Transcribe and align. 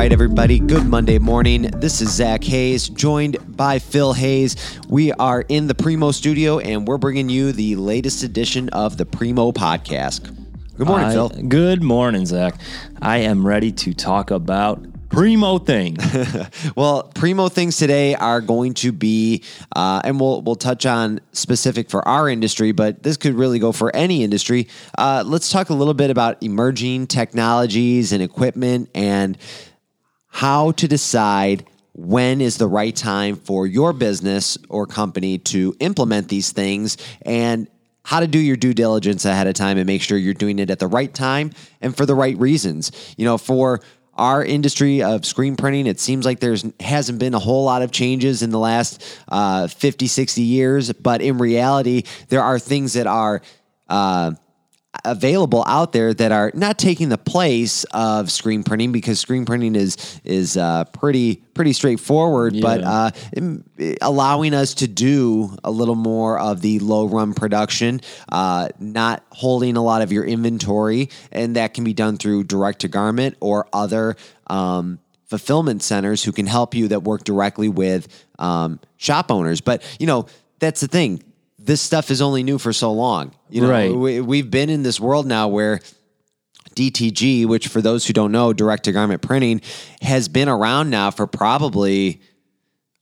right, 0.00 0.12
everybody. 0.12 0.58
Good 0.58 0.86
Monday 0.86 1.18
morning. 1.18 1.64
This 1.76 2.00
is 2.00 2.10
Zack 2.10 2.42
Hayes, 2.44 2.88
joined 2.88 3.36
by 3.54 3.78
Phil 3.78 4.14
Hayes. 4.14 4.56
We 4.88 5.12
are 5.12 5.44
in 5.50 5.66
the 5.66 5.74
Preemo 5.74 6.14
studio 6.14 6.58
and 6.58 6.88
we're 6.88 6.96
bringing 6.96 7.28
you 7.28 7.52
the 7.52 7.76
latest 7.76 8.22
edition 8.22 8.70
of 8.70 8.96
the 8.96 9.04
Preemo 9.04 9.52
podcast. 9.52 10.34
Good 10.78 10.86
morning, 10.86 11.08
I- 11.08 11.12
Phil. 11.12 11.28
Good 11.48 11.82
morning, 11.82 12.24
Zack. 12.24 12.54
I 13.02 13.18
am 13.18 13.46
ready 13.46 13.72
to 13.72 13.92
talk 13.92 14.30
about 14.30 14.82
primo 15.10 15.58
thing. 15.58 15.98
Well, 16.76 17.10
primo 17.14 17.48
things 17.48 17.76
today 17.76 18.14
are 18.14 18.40
going 18.40 18.74
to 18.74 18.92
be, 18.92 19.42
uh, 19.74 20.00
and 20.04 20.18
we'll 20.20 20.40
we'll 20.40 20.56
touch 20.56 20.86
on 20.86 21.20
specific 21.32 21.90
for 21.90 22.06
our 22.06 22.28
industry, 22.28 22.72
but 22.72 23.02
this 23.02 23.16
could 23.16 23.34
really 23.34 23.58
go 23.58 23.72
for 23.72 23.94
any 23.94 24.22
industry. 24.22 24.68
Uh, 24.96 25.24
let's 25.26 25.50
talk 25.50 25.68
a 25.68 25.74
little 25.74 25.94
bit 25.94 26.10
about 26.10 26.42
emerging 26.42 27.08
technologies 27.08 28.12
and 28.12 28.22
equipment 28.22 28.88
and 28.94 29.36
how 30.30 30.72
to 30.72 30.88
decide 30.88 31.66
when 31.92 32.40
is 32.40 32.56
the 32.56 32.66
right 32.66 32.96
time 32.96 33.36
for 33.36 33.66
your 33.66 33.92
business 33.92 34.56
or 34.68 34.86
company 34.86 35.38
to 35.38 35.76
implement 35.80 36.28
these 36.28 36.52
things 36.52 36.96
and 37.22 37.68
how 38.04 38.20
to 38.20 38.26
do 38.26 38.38
your 38.38 38.56
due 38.56 38.72
diligence 38.72 39.24
ahead 39.24 39.46
of 39.46 39.54
time 39.54 39.76
and 39.76 39.86
make 39.86 40.00
sure 40.00 40.16
you're 40.16 40.32
doing 40.32 40.58
it 40.58 40.70
at 40.70 40.78
the 40.78 40.86
right 40.86 41.12
time 41.12 41.50
and 41.80 41.96
for 41.96 42.06
the 42.06 42.14
right 42.14 42.38
reasons. 42.38 42.90
You 43.18 43.24
know, 43.24 43.36
for 43.36 43.80
our 44.14 44.44
industry 44.44 45.02
of 45.02 45.24
screen 45.26 45.56
printing, 45.56 45.86
it 45.86 46.00
seems 46.00 46.24
like 46.24 46.40
there's 46.40 46.64
hasn't 46.80 47.18
been 47.18 47.34
a 47.34 47.38
whole 47.38 47.64
lot 47.64 47.82
of 47.82 47.90
changes 47.90 48.42
in 48.42 48.50
the 48.50 48.58
last 48.58 49.02
uh, 49.28 49.66
50, 49.66 50.06
60 50.06 50.42
years, 50.42 50.92
but 50.92 51.20
in 51.20 51.38
reality, 51.38 52.04
there 52.28 52.42
are 52.42 52.58
things 52.58 52.94
that 52.94 53.06
are 53.06 53.42
uh, 53.88 54.32
available 55.04 55.62
out 55.66 55.92
there 55.92 56.12
that 56.12 56.32
are 56.32 56.50
not 56.54 56.76
taking 56.78 57.08
the 57.10 57.18
place 57.18 57.84
of 57.92 58.30
screen 58.30 58.64
printing 58.64 58.90
because 58.90 59.20
screen 59.20 59.44
printing 59.44 59.76
is 59.76 59.96
is 60.24 60.56
uh, 60.56 60.84
pretty 60.86 61.36
pretty 61.54 61.72
straightforward, 61.72 62.56
but 62.60 62.80
Yeah. 62.80 62.90
uh, 62.90 63.10
im- 63.36 63.64
allowing 64.02 64.52
us 64.52 64.74
to 64.74 64.88
do 64.88 65.56
a 65.62 65.70
little 65.70 65.94
more 65.94 66.38
of 66.40 66.60
the 66.60 66.80
low 66.80 67.06
run 67.06 67.34
production, 67.34 68.00
uh, 68.32 68.68
not 68.80 69.22
holding 69.30 69.76
a 69.76 69.82
lot 69.82 70.02
of 70.02 70.10
your 70.10 70.24
inventory, 70.24 71.08
and 71.30 71.54
that 71.56 71.72
can 71.74 71.84
be 71.84 71.92
done 71.92 72.16
through 72.16 72.44
direct 72.44 72.80
to 72.80 72.88
garment 72.88 73.36
or 73.40 73.66
other. 73.72 74.16
Um, 74.48 74.98
fulfillment 75.26 75.80
centers 75.80 76.24
who 76.24 76.32
can 76.32 76.46
help 76.46 76.74
you 76.74 76.88
that 76.88 77.04
work 77.04 77.22
directly 77.22 77.68
with 77.68 78.08
um, 78.40 78.80
shop 78.96 79.30
owners 79.30 79.60
but 79.60 79.80
you 80.00 80.06
know 80.08 80.26
that's 80.58 80.80
the 80.80 80.88
thing 80.88 81.22
this 81.62 81.80
stuff 81.80 82.10
is 82.10 82.20
only 82.22 82.42
new 82.42 82.58
for 82.58 82.72
so 82.72 82.92
long 82.92 83.32
you 83.50 83.60
know 83.60 83.70
Right. 83.70 83.94
we, 83.94 84.20
we've 84.20 84.50
been 84.50 84.70
in 84.70 84.82
this 84.82 84.98
world 85.00 85.26
now 85.26 85.48
where 85.48 85.80
DTG, 86.74 87.46
which 87.46 87.68
for 87.68 87.82
those 87.82 88.06
who 88.06 88.12
don't 88.12 88.32
know, 88.32 88.52
direct 88.52 88.84
to 88.84 88.92
garment 88.92 89.22
printing, 89.22 89.60
has 90.02 90.28
been 90.28 90.48
around 90.48 90.88
now 90.90 91.10
for 91.10 91.26
probably. 91.26 92.20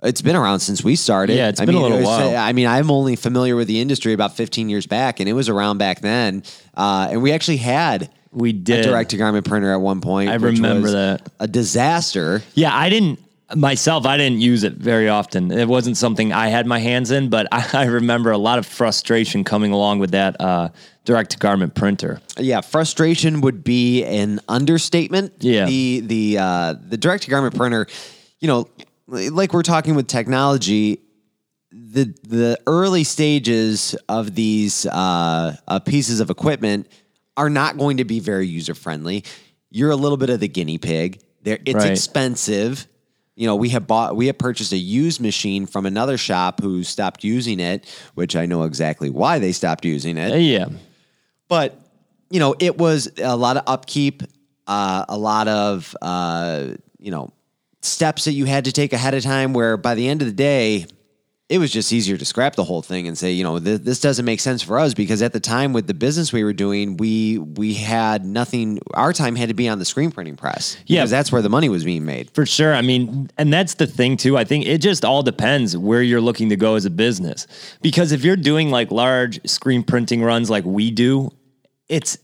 It's 0.02 0.22
been 0.22 0.36
around 0.36 0.60
since 0.60 0.82
we 0.82 0.94
started. 0.96 1.36
Yeah, 1.36 1.48
it's 1.48 1.60
I 1.60 1.66
been 1.66 1.74
a 1.74 1.78
mean, 1.78 1.82
little 1.82 1.98
was- 1.98 2.06
while. 2.06 2.36
I 2.36 2.52
mean, 2.52 2.66
I'm 2.66 2.90
only 2.90 3.14
familiar 3.16 3.56
with 3.56 3.68
the 3.68 3.80
industry 3.80 4.12
about 4.12 4.36
15 4.36 4.68
years 4.68 4.86
back, 4.86 5.20
and 5.20 5.28
it 5.28 5.32
was 5.32 5.48
around 5.48 5.78
back 5.78 6.00
then. 6.00 6.44
Uh, 6.76 7.08
and 7.10 7.20
we 7.22 7.32
actually 7.32 7.56
had 7.58 8.08
We 8.30 8.52
did. 8.52 8.84
direct 8.84 9.10
to 9.10 9.16
garment 9.16 9.44
printer 9.46 9.72
at 9.72 9.80
one 9.80 10.00
point. 10.00 10.30
I 10.30 10.36
which 10.38 10.54
remember 10.56 10.82
was 10.82 10.92
that. 10.92 11.28
a 11.40 11.46
disaster. 11.48 12.42
yeah, 12.54 12.74
I 12.74 12.88
didn't 12.90 13.18
myself. 13.54 14.06
I 14.06 14.16
didn't 14.16 14.40
use 14.40 14.64
it 14.64 14.74
very 14.74 15.08
often. 15.08 15.50
It 15.50 15.68
wasn't 15.68 15.96
something 15.96 16.32
I 16.32 16.48
had 16.48 16.66
my 16.66 16.78
hands 16.78 17.10
in, 17.10 17.28
but 17.28 17.46
I, 17.52 17.66
I 17.72 17.84
remember 17.86 18.30
a 18.30 18.38
lot 18.38 18.58
of 18.58 18.66
frustration 18.66 19.44
coming 19.44 19.72
along 19.72 19.98
with 20.00 20.10
that 20.12 20.40
uh, 20.40 20.68
direct 21.04 21.30
to 21.30 21.38
garment 21.38 21.74
printer. 21.74 22.20
Yeah, 22.38 22.60
frustration 22.60 23.40
would 23.40 23.64
be 23.64 24.04
an 24.04 24.40
understatement. 24.48 25.34
Yeah. 25.40 25.66
The 25.66 26.00
the 26.00 26.38
uh, 26.38 26.74
the 26.88 26.96
direct 26.96 27.24
to 27.24 27.30
garment 27.30 27.54
printer, 27.54 27.86
you 28.40 28.48
know, 28.48 28.68
like 29.06 29.52
we're 29.54 29.62
talking 29.62 29.94
with 29.94 30.06
technology, 30.06 31.00
the 31.72 32.14
the 32.24 32.58
early 32.66 33.04
stages 33.04 33.94
of 34.08 34.34
these 34.34 34.84
uh, 34.86 35.56
uh, 35.66 35.78
pieces 35.80 36.20
of 36.20 36.30
equipment 36.30 36.86
are 37.36 37.48
not 37.48 37.78
going 37.78 37.98
to 37.98 38.04
be 38.04 38.20
very 38.20 38.46
user 38.46 38.74
friendly. 38.74 39.24
You're 39.70 39.90
a 39.90 39.96
little 39.96 40.16
bit 40.18 40.28
of 40.28 40.40
the 40.40 40.48
guinea 40.48 40.78
pig. 40.78 41.20
There, 41.42 41.58
it's 41.64 41.74
Right. 41.74 41.92
expensive. 41.92 42.86
You 43.38 43.46
know, 43.46 43.54
we 43.54 43.68
have 43.68 43.86
bought, 43.86 44.16
we 44.16 44.26
have 44.26 44.36
purchased 44.36 44.72
a 44.72 44.76
used 44.76 45.20
machine 45.20 45.64
from 45.66 45.86
another 45.86 46.18
shop 46.18 46.60
who 46.60 46.82
stopped 46.82 47.22
using 47.22 47.60
it, 47.60 47.86
which 48.14 48.34
I 48.34 48.46
know 48.46 48.64
exactly 48.64 49.10
why 49.10 49.38
they 49.38 49.52
stopped 49.52 49.84
using 49.84 50.16
it. 50.16 50.32
Uh, 50.32 50.38
yeah, 50.38 50.66
but 51.46 51.78
you 52.30 52.40
know 52.40 52.56
it 52.58 52.78
was 52.78 53.08
a 53.16 53.36
lot 53.36 53.56
of 53.56 53.62
upkeep 53.68 54.24
uh, 54.66 55.04
a 55.08 55.16
lot 55.16 55.46
of 55.46 55.96
uh, 56.02 56.70
you 56.98 57.12
know 57.12 57.32
steps 57.80 58.24
that 58.24 58.32
you 58.32 58.44
had 58.44 58.64
to 58.64 58.72
take 58.72 58.92
ahead 58.92 59.14
of 59.14 59.22
time 59.22 59.52
where 59.52 59.76
by 59.76 59.94
the 59.94 60.08
end 60.08 60.20
of 60.20 60.26
the 60.26 60.34
day 60.34 60.86
it 61.48 61.56
was 61.58 61.70
just 61.70 61.92
easier 61.94 62.18
to 62.18 62.24
scrap 62.26 62.56
the 62.56 62.64
whole 62.64 62.82
thing 62.82 63.08
and 63.08 63.16
say 63.16 63.32
you 63.32 63.42
know 63.42 63.58
th- 63.58 63.80
this 63.80 64.00
doesn't 64.00 64.24
make 64.26 64.38
sense 64.40 64.62
for 64.62 64.78
us 64.78 64.92
because 64.94 65.22
at 65.22 65.32
the 65.32 65.40
time 65.40 65.72
with 65.72 65.86
the 65.86 65.94
business 65.94 66.32
we 66.32 66.44
were 66.44 66.52
doing 66.52 66.96
we 66.98 67.38
we 67.38 67.72
had 67.74 68.24
nothing 68.24 68.78
our 68.94 69.12
time 69.14 69.34
had 69.34 69.48
to 69.48 69.54
be 69.54 69.66
on 69.68 69.78
the 69.78 69.84
screen 69.84 70.10
printing 70.10 70.36
press 70.36 70.76
Yeah. 70.86 71.00
because 71.00 71.10
that's 71.10 71.32
where 71.32 71.40
the 71.40 71.48
money 71.48 71.68
was 71.70 71.84
being 71.84 72.04
made 72.04 72.30
For 72.34 72.44
sure. 72.44 72.74
I 72.74 72.82
mean, 72.82 73.30
and 73.38 73.50
that's 73.52 73.74
the 73.74 73.86
thing 73.86 74.16
too. 74.18 74.36
I 74.36 74.44
think 74.44 74.66
it 74.66 74.78
just 74.78 75.04
all 75.04 75.22
depends 75.22 75.76
where 75.76 76.02
you're 76.02 76.20
looking 76.20 76.50
to 76.50 76.56
go 76.56 76.74
as 76.74 76.84
a 76.84 76.90
business. 76.90 77.46
Because 77.82 78.12
if 78.12 78.24
you're 78.24 78.36
doing 78.36 78.70
like 78.70 78.90
large 78.90 79.40
screen 79.48 79.82
printing 79.82 80.22
runs 80.22 80.50
like 80.50 80.64
we 80.64 80.90
do, 80.90 81.30
it's 81.88 82.18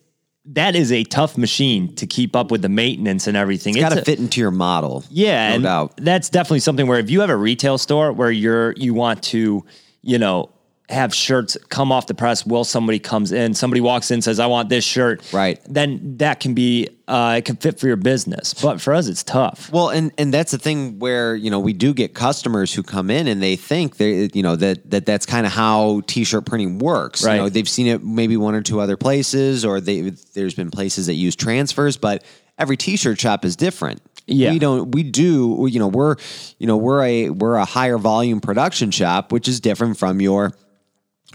that 0.46 0.76
is 0.76 0.92
a 0.92 1.04
tough 1.04 1.38
machine 1.38 1.94
to 1.96 2.06
keep 2.06 2.36
up 2.36 2.50
with 2.50 2.62
the 2.62 2.68
maintenance 2.68 3.26
and 3.26 3.36
everything. 3.36 3.74
it's 3.76 3.88
got 3.88 3.94
to 3.94 4.04
fit 4.04 4.18
into 4.18 4.40
your 4.40 4.50
model 4.50 5.04
yeah, 5.10 5.48
no 5.48 5.54
and 5.54 5.64
doubt 5.64 5.96
that's 5.98 6.28
definitely 6.28 6.60
something 6.60 6.86
where 6.86 6.98
if 6.98 7.10
you 7.10 7.20
have 7.20 7.30
a 7.30 7.36
retail 7.36 7.78
store 7.78 8.12
where 8.12 8.30
you're 8.30 8.72
you 8.72 8.94
want 8.94 9.22
to, 9.22 9.64
you 10.02 10.18
know, 10.18 10.50
have 10.90 11.14
shirts 11.14 11.56
come 11.70 11.90
off 11.90 12.06
the 12.06 12.14
press 12.14 12.44
while 12.44 12.64
somebody 12.64 12.98
comes 12.98 13.32
in, 13.32 13.54
somebody 13.54 13.80
walks 13.80 14.10
in 14.10 14.20
says, 14.20 14.38
"I 14.38 14.46
want 14.46 14.68
this 14.68 14.84
shirt," 14.84 15.22
Right. 15.32 15.58
Then 15.66 16.18
that 16.18 16.40
can 16.40 16.52
be 16.54 16.90
uh, 17.08 17.36
it 17.38 17.44
can 17.46 17.56
fit 17.56 17.80
for 17.80 17.86
your 17.86 17.96
business, 17.96 18.52
but 18.54 18.80
for 18.80 18.92
us, 18.92 19.08
it's 19.08 19.22
tough. 19.22 19.70
Well, 19.72 19.88
and 19.88 20.12
and 20.18 20.32
that's 20.32 20.52
the 20.52 20.58
thing 20.58 20.98
where 20.98 21.34
you 21.34 21.50
know 21.50 21.58
we 21.58 21.72
do 21.72 21.94
get 21.94 22.14
customers 22.14 22.72
who 22.74 22.82
come 22.82 23.10
in 23.10 23.26
and 23.26 23.42
they 23.42 23.56
think 23.56 23.96
they 23.96 24.28
you 24.34 24.42
know 24.42 24.56
that 24.56 24.90
that 24.90 25.06
that's 25.06 25.24
kind 25.24 25.46
of 25.46 25.52
how 25.52 26.02
t-shirt 26.06 26.44
printing 26.44 26.78
works. 26.78 27.24
Right. 27.24 27.36
You 27.36 27.40
know, 27.42 27.48
they've 27.48 27.68
seen 27.68 27.86
it 27.86 28.04
maybe 28.04 28.36
one 28.36 28.54
or 28.54 28.60
two 28.60 28.80
other 28.80 28.98
places, 28.98 29.64
or 29.64 29.80
they 29.80 30.10
there's 30.34 30.54
been 30.54 30.70
places 30.70 31.06
that 31.06 31.14
use 31.14 31.34
transfers, 31.34 31.96
but 31.96 32.24
every 32.58 32.76
t-shirt 32.76 33.18
shop 33.18 33.44
is 33.44 33.56
different. 33.56 34.02
Yeah. 34.26 34.52
we 34.52 34.58
don't 34.58 34.92
we 34.92 35.02
do 35.02 35.66
you 35.70 35.78
know 35.78 35.88
we're 35.88 36.16
you 36.58 36.66
know 36.66 36.78
we're 36.78 37.02
a 37.02 37.30
we're 37.30 37.56
a 37.56 37.64
higher 37.66 37.98
volume 37.98 38.40
production 38.40 38.90
shop, 38.90 39.32
which 39.32 39.48
is 39.48 39.60
different 39.60 39.98
from 39.98 40.20
your 40.20 40.52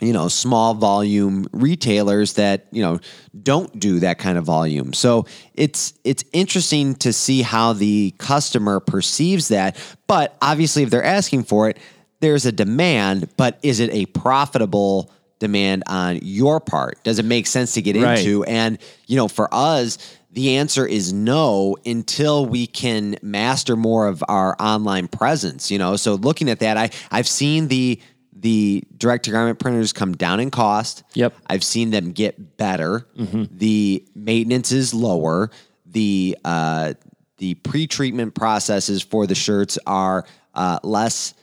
you 0.01 0.13
know 0.13 0.27
small 0.27 0.73
volume 0.73 1.47
retailers 1.51 2.33
that 2.33 2.67
you 2.71 2.81
know 2.81 2.99
don't 3.43 3.79
do 3.79 3.99
that 3.99 4.17
kind 4.19 4.37
of 4.37 4.43
volume. 4.45 4.93
So 4.93 5.25
it's 5.53 5.93
it's 6.03 6.23
interesting 6.33 6.95
to 6.95 7.13
see 7.13 7.41
how 7.41 7.73
the 7.73 8.11
customer 8.17 8.79
perceives 8.79 9.49
that 9.49 9.77
but 10.07 10.35
obviously 10.41 10.83
if 10.83 10.89
they're 10.89 11.03
asking 11.03 11.43
for 11.43 11.69
it 11.69 11.77
there's 12.21 12.45
a 12.45 12.51
demand 12.51 13.29
but 13.37 13.59
is 13.63 13.79
it 13.79 13.91
a 13.93 14.05
profitable 14.07 15.11
demand 15.39 15.83
on 15.87 16.19
your 16.21 16.59
part? 16.59 17.01
Does 17.03 17.17
it 17.19 17.23
make 17.25 17.47
sense 17.47 17.73
to 17.73 17.81
get 17.81 17.95
Right. 17.95 18.19
into? 18.19 18.43
And 18.43 18.77
you 19.07 19.15
know 19.17 19.27
for 19.27 19.47
us 19.53 19.97
the 20.31 20.57
answer 20.57 20.85
is 20.85 21.11
no 21.11 21.75
until 21.85 22.45
we 22.45 22.67
can 22.67 23.15
master 23.23 23.75
more 23.75 24.07
of 24.07 24.23
our 24.27 24.55
online 24.59 25.07
presence 25.07 25.71
you 25.71 25.77
know? 25.77 25.95
So 25.95 26.15
looking 26.15 26.49
at 26.49 26.59
that 26.59 26.77
i 26.77 26.89
i've 27.11 27.27
seen 27.27 27.67
the 27.67 27.99
the 28.41 28.83
direct 28.97 29.25
to 29.25 29.31
garment 29.31 29.59
printers 29.59 29.93
come 29.93 30.13
down 30.13 30.39
in 30.39 30.49
cost. 30.51 31.03
Yep. 31.13 31.33
I've 31.47 31.63
seen 31.63 31.91
them 31.91 32.11
get 32.11 32.57
better. 32.57 33.05
The 33.15 34.05
maintenance 34.15 34.71
is 34.71 34.93
lower. 34.93 35.51
The 35.85 36.37
uh, 36.45 36.93
the 37.37 37.55
pre 37.55 37.87
treatment 37.87 38.35
processes 38.35 39.01
for 39.01 39.27
the 39.27 39.35
shirts 39.35 39.77
are 39.85 40.25
uh, 40.53 40.79
less 40.83 41.33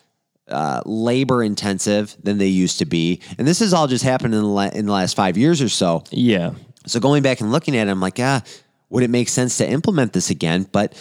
uh, 0.49 0.83
labor 0.87 1.43
intensive 1.43 2.17
than 2.23 2.39
they 2.39 2.47
used 2.47 2.79
to 2.79 2.85
be. 2.85 3.21
And 3.39 3.47
this 3.47 3.59
has 3.61 3.75
all 3.75 3.87
just 3.89 4.05
happened 4.05 4.35
in 4.35 4.41
the, 4.41 4.47
la- 4.47 4.65
in 4.69 4.87
the 4.87 4.93
last 4.93 5.17
five 5.17 5.37
years 5.37 5.61
or 5.61 5.69
so. 5.69 6.05
Yeah. 6.11 6.53
So 6.87 7.01
going 7.01 7.23
back 7.23 7.41
and 7.41 7.51
looking 7.51 7.77
at 7.77 7.89
it, 7.89 7.91
I'm 7.91 8.01
like, 8.01 8.21
ah, 8.21 8.43
would 8.91 9.03
it 9.03 9.11
make 9.11 9.29
sense 9.29 9.59
to 9.59 9.69
implement 9.69 10.13
this 10.13 10.31
again? 10.31 10.69
But 10.71 10.95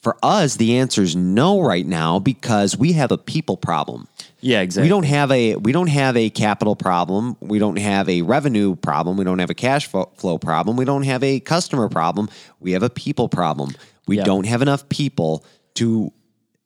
for 0.00 0.16
us, 0.22 0.56
the 0.56 0.78
answer 0.78 1.02
is 1.02 1.16
no 1.16 1.60
right 1.60 1.86
now 1.86 2.18
because 2.18 2.76
we 2.76 2.92
have 2.92 3.10
a 3.10 3.18
people 3.18 3.56
problem. 3.56 4.06
Yeah, 4.44 4.60
exactly. 4.60 4.86
We 4.86 4.88
don't 4.88 5.04
have 5.04 5.30
a 5.30 5.54
we 5.56 5.70
don't 5.70 5.86
have 5.88 6.16
a 6.16 6.28
capital 6.28 6.74
problem. 6.74 7.36
We 7.40 7.60
don't 7.60 7.78
have 7.78 8.08
a 8.08 8.22
revenue 8.22 8.74
problem. 8.74 9.16
We 9.16 9.24
don't 9.24 9.38
have 9.38 9.50
a 9.50 9.54
cash 9.54 9.86
flow 9.86 10.38
problem. 10.38 10.76
We 10.76 10.84
don't 10.84 11.04
have 11.04 11.22
a 11.22 11.38
customer 11.38 11.88
problem. 11.88 12.28
We 12.58 12.72
have 12.72 12.82
a 12.82 12.90
people 12.90 13.28
problem. 13.28 13.70
We 14.08 14.16
Yeah. 14.16 14.24
don't 14.24 14.44
have 14.46 14.60
enough 14.60 14.88
people 14.88 15.44
to 15.74 16.12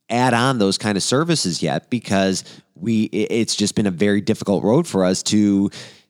add 0.09 0.33
on 0.33 0.57
those 0.57 0.79
kind 0.79 0.97
of 0.97 1.03
services 1.03 1.61
yet 1.61 1.89
because 1.91 2.43
we 2.75 3.03
it's 3.13 3.55
just 3.55 3.75
been 3.75 3.85
a 3.85 3.91
very 3.91 4.21
difficult 4.21 4.63
road 4.63 4.87
for 4.87 5.05
us 5.05 5.21
to 5.23 5.69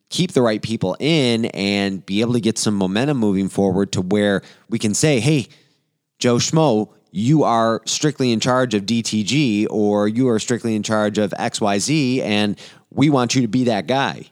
keep 0.10 0.32
the 0.32 0.42
right 0.42 0.62
people 0.62 0.96
in 1.02 1.46
and 1.48 2.06
be 2.06 2.22
able 2.22 2.32
to 2.32 2.40
get 2.40 2.58
some 2.58 2.76
momentum 2.76 3.18
moving 3.18 3.50
forward 3.50 3.92
to 3.92 4.02
where 4.02 4.42
we 4.70 4.80
can 4.80 4.94
say, 4.94 5.20
"Hey, 5.20 5.48
Joe 6.18 6.38
Schmo, 6.38 6.90
you 7.18 7.44
are 7.44 7.82
strictly 7.86 8.32
in 8.32 8.40
charge 8.40 8.76
of 8.76 8.86
DTG 8.86 9.66
or 9.72 10.08
you 10.08 10.30
are 10.30 10.38
strictly 10.38 10.76
in 10.76 10.84
charge 10.84 11.18
of 11.18 11.32
XYZ 11.32 12.22
and 12.22 12.60
we 12.92 13.10
want 13.10 13.34
you 13.34 13.42
to 13.42 13.48
be 13.48 13.64
that 13.64 13.88
guy. 13.88 14.24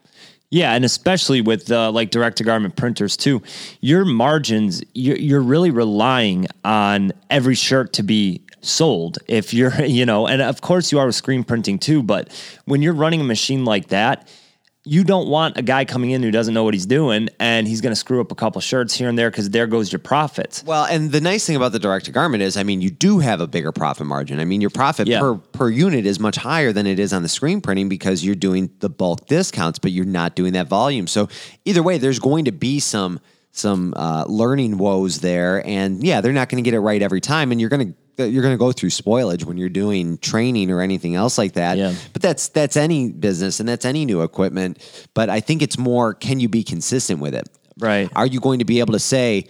Yeah, 0.51 0.73
and 0.73 0.85
especially 0.85 1.41
with 1.41 1.71
uh, 1.71 1.91
like 1.91 2.11
direct 2.11 2.37
to 2.37 2.43
garment 2.43 2.75
printers 2.75 3.17
too, 3.17 3.41
your 3.81 4.05
margins 4.05 4.83
you're, 4.93 5.17
you're 5.17 5.41
really 5.41 5.71
relying 5.71 6.45
on 6.63 7.11
every 7.31 7.55
shirt 7.55 7.91
to 7.93 8.03
be 8.03 8.41
sold. 8.61 9.17
If 9.27 9.51
you're, 9.51 9.73
you 9.83 10.05
know, 10.05 10.27
and 10.27 10.43
of 10.43 10.61
course 10.61 10.91
you 10.91 10.99
are 10.99 11.07
with 11.07 11.15
screen 11.15 11.43
printing 11.43 11.79
too, 11.79 12.03
but 12.03 12.29
when 12.65 12.83
you're 12.83 12.93
running 12.93 13.19
a 13.19 13.25
machine 13.25 13.65
like 13.65 13.87
that, 13.87 14.29
you 14.85 15.03
don't 15.03 15.27
want 15.27 15.57
a 15.57 15.61
guy 15.63 15.83
coming 15.83 16.11
in 16.11 16.21
who 16.21 16.29
doesn't 16.29 16.53
know 16.53 16.63
what 16.63 16.73
he's 16.75 16.85
doing 16.85 17.27
and 17.39 17.67
he's 17.67 17.81
going 17.81 17.91
to 17.91 17.95
screw 17.95 18.21
up 18.21 18.31
a 18.31 18.35
couple 18.35 18.61
shirts 18.61 18.93
here 18.93 19.09
and 19.09 19.17
there 19.17 19.31
because 19.31 19.49
there 19.49 19.65
goes 19.65 19.91
your 19.91 19.99
profits. 19.99 20.63
Well, 20.63 20.85
and 20.85 21.11
the 21.11 21.19
nice 21.21 21.45
thing 21.45 21.55
about 21.55 21.71
the 21.71 21.79
direct 21.79 22.05
to 22.05 22.11
garment 22.11 22.43
is, 22.43 22.55
I 22.55 22.63
mean, 22.63 22.81
you 22.81 22.91
do 22.91 23.17
have 23.19 23.41
a 23.41 23.47
bigger 23.47 23.71
profit 23.71 24.05
margin. 24.05 24.39
I 24.39 24.45
mean, 24.45 24.61
your 24.61 24.69
profit 24.69 25.07
Yeah. 25.07 25.19
per 25.19 25.35
per 25.35 25.69
unit 25.69 26.05
is 26.05 26.19
much 26.19 26.35
higher 26.35 26.71
than 26.71 26.85
it 26.85 26.99
is 26.99 27.13
on 27.13 27.23
the 27.23 27.29
screen 27.29 27.61
printing 27.61 27.89
because 27.89 28.23
you're 28.23 28.35
doing 28.35 28.69
the 28.79 28.89
bulk 28.89 29.25
discounts, 29.27 29.79
but 29.79 29.91
you're 29.91 30.05
not 30.05 30.35
doing 30.35 30.53
that 30.53 30.67
volume. 30.67 31.07
So 31.07 31.29
either 31.65 31.81
way, 31.81 31.97
there's 31.97 32.19
going 32.19 32.45
to 32.45 32.51
be 32.51 32.79
some 32.79 33.19
some 33.51 33.93
uh, 33.95 34.25
learning 34.27 34.77
woes 34.77 35.19
there, 35.21 35.65
and 35.65 36.03
yeah, 36.03 36.19
they're 36.19 36.33
not 36.33 36.49
going 36.49 36.61
to 36.61 36.67
get 36.69 36.73
it 36.75 36.79
right 36.81 37.01
every 37.01 37.21
time, 37.21 37.51
and 37.53 37.59
you're 37.61 37.69
going 37.69 37.87
to 37.87 37.93
you're 38.17 38.41
going 38.41 38.53
to 38.53 38.57
go 38.57 38.71
through 38.71 38.89
spoilage 38.89 39.43
when 39.43 39.57
you're 39.57 39.69
doing 39.69 40.17
training 40.17 40.71
or 40.71 40.81
anything 40.81 41.15
else 41.15 41.37
like 41.37 41.53
that. 41.53 41.77
Yeah. 41.77 41.93
But 42.13 42.21
that's 42.21 42.49
that's 42.49 42.77
any 42.77 43.11
business 43.11 43.59
and 43.59 43.67
that's 43.67 43.85
any 43.85 44.05
new 44.05 44.21
equipment. 44.21 44.79
But 45.13 45.29
I 45.29 45.39
think 45.39 45.61
it's 45.61 45.77
more 45.77 46.13
can 46.13 46.39
you 46.39 46.49
be 46.49 46.63
consistent 46.63 47.19
with 47.19 47.35
it? 47.35 47.49
Right. 47.77 48.09
Are 48.15 48.25
you 48.25 48.39
going 48.39 48.59
to 48.59 48.65
be 48.65 48.79
able 48.79 48.93
to 48.93 48.99
say 48.99 49.47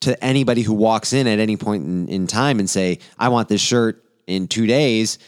to 0.00 0.22
anybody 0.22 0.62
who 0.62 0.74
walks 0.74 1.12
in 1.12 1.26
at 1.26 1.38
any 1.38 1.56
point 1.56 1.84
in, 1.84 2.08
in 2.08 2.26
time 2.26 2.58
and 2.60 2.68
say, 2.70 2.98
I 3.18 3.28
want 3.30 3.48
this 3.48 3.60
shirt 3.60 4.04
in 4.26 4.48
two 4.48 4.66
days? 4.66 5.18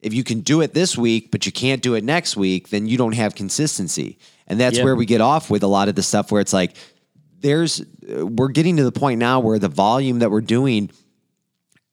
If 0.00 0.12
you 0.14 0.24
can 0.24 0.40
do 0.40 0.60
it 0.60 0.74
this 0.74 0.96
week, 0.96 1.30
but 1.30 1.46
you 1.46 1.52
can't 1.52 1.82
do 1.82 1.94
it 1.94 2.04
next 2.04 2.36
week, 2.36 2.68
then 2.68 2.86
you 2.86 2.96
don't 2.98 3.14
have 3.14 3.34
consistency. 3.34 4.18
And 4.46 4.60
that's 4.60 4.78
Yeah. 4.78 4.84
where 4.84 4.94
we 4.96 5.06
get 5.06 5.20
off 5.20 5.50
with 5.50 5.62
a 5.62 5.66
lot 5.66 5.88
of 5.88 5.94
the 5.94 6.02
stuff 6.02 6.30
where 6.30 6.40
it's 6.40 6.52
like, 6.52 6.76
there's, 7.40 7.84
we're 8.08 8.48
getting 8.48 8.76
to 8.76 8.84
the 8.84 8.92
point 8.92 9.18
now 9.18 9.40
where 9.40 9.58
the 9.58 9.68
volume 9.68 10.20
that 10.20 10.30
we're 10.30 10.40
doing 10.40 10.90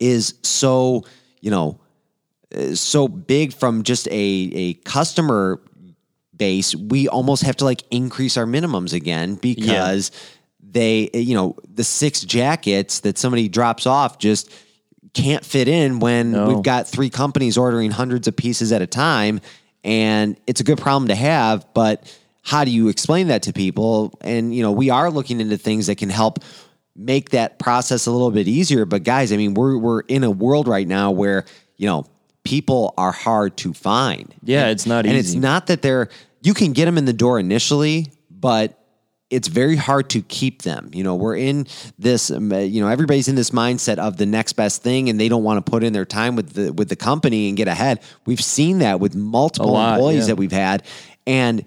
is 0.03 0.35
so, 0.43 1.03
you 1.41 1.49
know, 1.51 1.79
so 2.73 3.07
big 3.07 3.53
from 3.53 3.83
just 3.83 4.07
a, 4.09 4.11
a 4.11 4.73
customer 4.85 5.61
base, 6.35 6.75
we 6.75 7.07
almost 7.07 7.43
have 7.43 7.55
to 7.57 7.65
like 7.65 7.83
increase 7.89 8.37
our 8.37 8.45
minimums 8.45 8.93
again 8.93 9.35
because 9.35 10.11
they, 10.61 11.09
you 11.13 11.35
know, 11.35 11.55
the 11.73 11.83
six 11.83 12.21
jackets 12.21 12.99
that 13.01 13.17
somebody 13.17 13.47
drops 13.47 13.85
off 13.87 14.17
just 14.17 14.51
can't 15.13 15.45
fit 15.45 15.67
in 15.67 15.99
when 15.99 16.31
No. 16.31 16.47
we've 16.47 16.63
got 16.63 16.87
three 16.87 17.09
companies 17.09 17.57
ordering 17.57 17.91
hundreds 17.91 18.27
of 18.27 18.35
pieces 18.35 18.71
at 18.71 18.81
a 18.81 18.87
time. 18.87 19.39
And 19.83 20.37
it's 20.47 20.61
a 20.61 20.63
good 20.63 20.79
problem 20.79 21.09
to 21.09 21.15
have, 21.15 21.65
but 21.73 22.11
how 22.41 22.65
do 22.65 22.71
you 22.71 22.87
explain 22.89 23.27
that 23.27 23.43
to 23.43 23.53
people? 23.53 24.17
And, 24.21 24.53
you 24.55 24.63
know, 24.63 24.71
we 24.71 24.89
are 24.89 25.09
looking 25.11 25.39
into 25.39 25.57
things 25.57 25.87
that 25.87 25.97
can 25.97 26.09
help 26.09 26.39
make 26.95 27.31
that 27.31 27.59
process 27.59 28.05
a 28.05 28.11
little 28.11 28.31
bit 28.31 28.47
easier. 28.47 28.85
But 28.85 29.03
guys, 29.03 29.31
I 29.31 29.37
mean, 29.37 29.53
we're 29.53 29.77
we're 29.77 30.01
in 30.01 30.23
a 30.23 30.31
world 30.31 30.67
right 30.67 30.87
now 30.87 31.11
where, 31.11 31.45
you 31.77 31.87
know, 31.87 32.05
people 32.43 32.93
are 32.97 33.11
hard 33.11 33.57
to 33.57 33.73
find. 33.73 34.33
Yeah, 34.43 34.63
And- 34.63 34.71
it's 34.71 34.85
not 34.85 35.05
easy. 35.05 35.09
and 35.15 35.19
easy. 35.25 35.37
it's 35.37 35.41
not 35.41 35.67
that 35.67 35.81
they're 35.81 36.09
you 36.41 36.53
can 36.53 36.73
get 36.73 36.85
them 36.85 36.97
in 36.97 37.05
the 37.05 37.13
door 37.13 37.39
initially, 37.39 38.11
but 38.29 38.77
it's 39.29 39.47
very 39.47 39.75
hard 39.77 40.09
to 40.11 40.21
keep 40.21 40.61
them. 40.61 40.91
You 40.93 41.03
know, 41.03 41.15
we're 41.15 41.37
in 41.37 41.65
this. 41.97 42.29
um, 42.29 42.51
uh, 42.51 42.57
You 42.59 42.81
know, 42.81 42.87
everybody's 42.89 43.27
in 43.27 43.35
this 43.35 43.49
mindset 43.49 43.97
of 43.97 44.17
the 44.17 44.27
next 44.27 44.53
best 44.53 44.83
thing, 44.83 45.09
and 45.09 45.19
they 45.19 45.27
don't 45.29 45.43
want 45.43 45.65
to 45.65 45.71
put 45.71 45.83
in 45.83 45.93
their 45.93 46.05
time 46.05 46.35
with 46.35 46.53
the 46.53 46.71
with 46.73 46.89
the 46.89 46.95
company 46.95 47.47
and 47.47 47.57
get 47.57 47.67
ahead. 47.67 48.01
We've 48.27 48.41
seen 48.43 48.79
that 48.79 48.99
with 48.99 49.15
multiple 49.15 49.71
lot, 49.71 49.95
employees 49.95 50.23
yeah. 50.23 50.27
that 50.27 50.35
we've 50.35 50.51
had, 50.51 50.83
and 51.25 51.65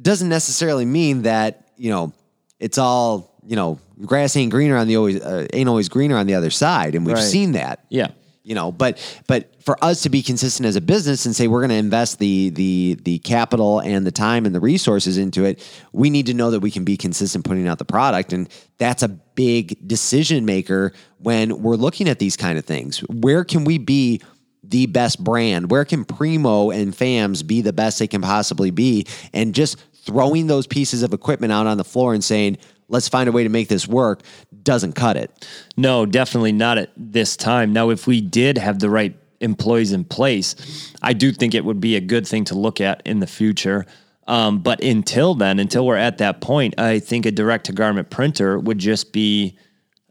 doesn't 0.00 0.28
necessarily 0.28 0.84
mean 0.84 1.22
that 1.22 1.68
you 1.76 1.90
know 1.90 2.12
it's 2.58 2.78
all 2.78 3.38
you 3.46 3.54
know 3.54 3.78
grass 4.04 4.36
ain't 4.36 4.50
greener 4.50 4.76
on 4.76 4.86
the 4.88 4.96
always 4.96 5.20
uh, 5.20 5.46
ain't 5.52 5.68
always 5.68 5.88
greener 5.88 6.16
on 6.16 6.26
the 6.26 6.34
other 6.34 6.50
side, 6.50 6.94
and 6.94 7.06
we've 7.06 7.16
Right. 7.16 7.22
seen 7.24 7.52
that 7.52 7.84
Yeah. 7.88 8.08
you 8.44 8.54
know 8.54 8.70
but 8.72 8.98
but 9.26 9.50
for 9.64 9.82
us 9.84 10.02
to 10.02 10.08
be 10.10 10.22
consistent 10.22 10.66
as 10.66 10.76
a 10.76 10.80
business 10.80 11.26
and 11.26 11.34
say 11.34 11.48
we're 11.48 11.60
going 11.60 11.70
to 11.70 11.74
invest 11.76 12.18
the 12.20 12.50
the 12.50 12.96
the 13.02 13.18
capital 13.20 13.80
and 13.80 14.06
the 14.06 14.12
time 14.12 14.46
and 14.46 14.54
the 14.54 14.60
resources 14.60 15.18
into 15.18 15.44
it 15.44 15.60
we 15.92 16.10
need 16.10 16.26
to 16.26 16.34
know 16.34 16.50
that 16.52 16.60
we 16.60 16.70
can 16.70 16.84
be 16.84 16.96
consistent 16.96 17.44
putting 17.44 17.66
out 17.66 17.78
the 17.78 17.84
product 17.84 18.32
and 18.32 18.48
that's 18.78 19.02
a 19.02 19.08
big 19.08 19.76
decision 19.88 20.44
maker 20.44 20.92
when 21.18 21.60
we're 21.62 21.74
looking 21.76 22.08
at 22.08 22.18
these 22.20 22.36
kind 22.36 22.56
of 22.58 22.64
things 22.64 22.98
where 23.08 23.42
can 23.44 23.64
we 23.64 23.78
be 23.78 24.20
the 24.62 24.86
best 24.86 25.22
brand 25.24 25.68
where 25.70 25.84
can 25.84 26.04
preemo 26.04 26.72
and 26.74 26.92
fams 26.94 27.44
be 27.44 27.62
the 27.62 27.72
best 27.72 27.98
they 27.98 28.06
can 28.06 28.20
possibly 28.22 28.70
be 28.70 29.04
and 29.32 29.54
just 29.54 29.76
throwing 30.04 30.46
those 30.46 30.66
pieces 30.68 31.02
of 31.02 31.12
equipment 31.12 31.52
out 31.52 31.66
on 31.66 31.76
the 31.78 31.84
floor 31.84 32.14
and 32.14 32.22
saying 32.22 32.56
let's 32.88 33.08
find 33.08 33.28
a 33.28 33.32
way 33.32 33.42
to 33.42 33.48
make 33.48 33.68
this 33.68 33.86
work 33.86 34.22
doesn't 34.62 34.92
cut 34.92 35.16
it 35.16 35.48
No, 35.76 36.06
definitely 36.06 36.52
not 36.52 36.78
at 36.78 36.90
this 36.96 37.36
time. 37.36 37.72
Now, 37.72 37.90
if 37.90 38.06
we 38.06 38.20
did 38.20 38.58
have 38.58 38.78
the 38.78 38.90
right 38.90 39.16
employees 39.40 39.92
in 39.92 40.04
place, 40.04 40.92
I 41.02 41.12
do 41.12 41.32
think 41.32 41.54
it 41.54 41.64
would 41.64 41.80
be 41.80 41.96
a 41.96 42.00
good 42.00 42.26
thing 42.26 42.44
to 42.46 42.54
look 42.54 42.80
at 42.80 43.02
in 43.04 43.20
the 43.20 43.26
future. 43.26 43.86
Um, 44.26 44.58
but 44.58 44.82
until 44.82 45.34
then, 45.34 45.58
until 45.58 45.86
we're 45.86 45.96
at 45.96 46.18
that 46.18 46.40
point, 46.40 46.78
I 46.78 46.98
think 46.98 47.26
a 47.26 47.30
direct 47.30 47.66
to 47.66 47.72
garment 47.72 48.10
printer 48.10 48.58
would 48.58 48.78
just 48.78 49.12
be 49.12 49.56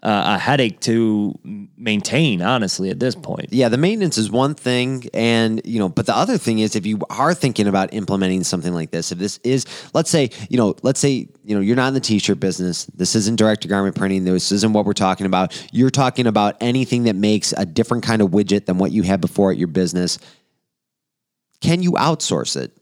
uh, 0.05 0.35
a 0.35 0.37
headache 0.37 0.79
to 0.81 1.33
maintain, 1.75 2.39
honestly, 2.43 2.91
at 2.91 2.99
this 2.99 3.15
point. 3.15 3.51
yeah, 3.51 3.69
the 3.69 3.77
maintenance 3.77 4.19
is 4.19 4.29
one 4.29 4.53
thing, 4.53 5.09
and 5.15 5.59
you 5.65 5.79
know, 5.79 5.89
but 5.89 6.05
the 6.05 6.15
other 6.15 6.37
thing 6.37 6.59
is 6.59 6.75
if 6.75 6.85
you 6.85 6.99
are 7.09 7.33
thinking 7.33 7.67
about 7.67 7.91
implementing 7.91 8.43
something 8.43 8.71
like 8.71 8.91
this, 8.91 9.11
if 9.11 9.17
this 9.17 9.39
is, 9.43 9.65
let's 9.95 10.11
say, 10.11 10.29
you 10.47 10.57
know, 10.57 10.75
let's 10.83 10.99
say, 10.99 11.27
you 11.43 11.55
know, 11.55 11.59
you're 11.59 11.75
not 11.75 11.87
in 11.87 11.95
the 11.95 11.99
t-shirt 11.99 12.39
business, 12.39 12.85
this 12.95 13.15
isn't 13.15 13.37
direct 13.37 13.63
to 13.63 13.67
garment 13.67 13.95
printing, 13.95 14.25
this 14.25 14.51
isn't 14.51 14.73
what 14.73 14.85
we're 14.85 14.93
talking 14.93 15.25
about. 15.25 15.59
You're 15.73 15.89
talking 15.89 16.27
about 16.27 16.55
anything 16.61 17.05
that 17.05 17.15
makes 17.15 17.51
a 17.57 17.65
different 17.65 18.03
kind 18.03 18.21
of 18.21 18.29
widget 18.29 18.67
than 18.67 18.77
what 18.77 18.91
you 18.91 19.01
had 19.01 19.21
before 19.21 19.51
at 19.51 19.57
your 19.57 19.69
business. 19.69 20.19
Can 21.61 21.81
you 21.81 21.93
outsource 21.93 22.55
it? 22.55 22.77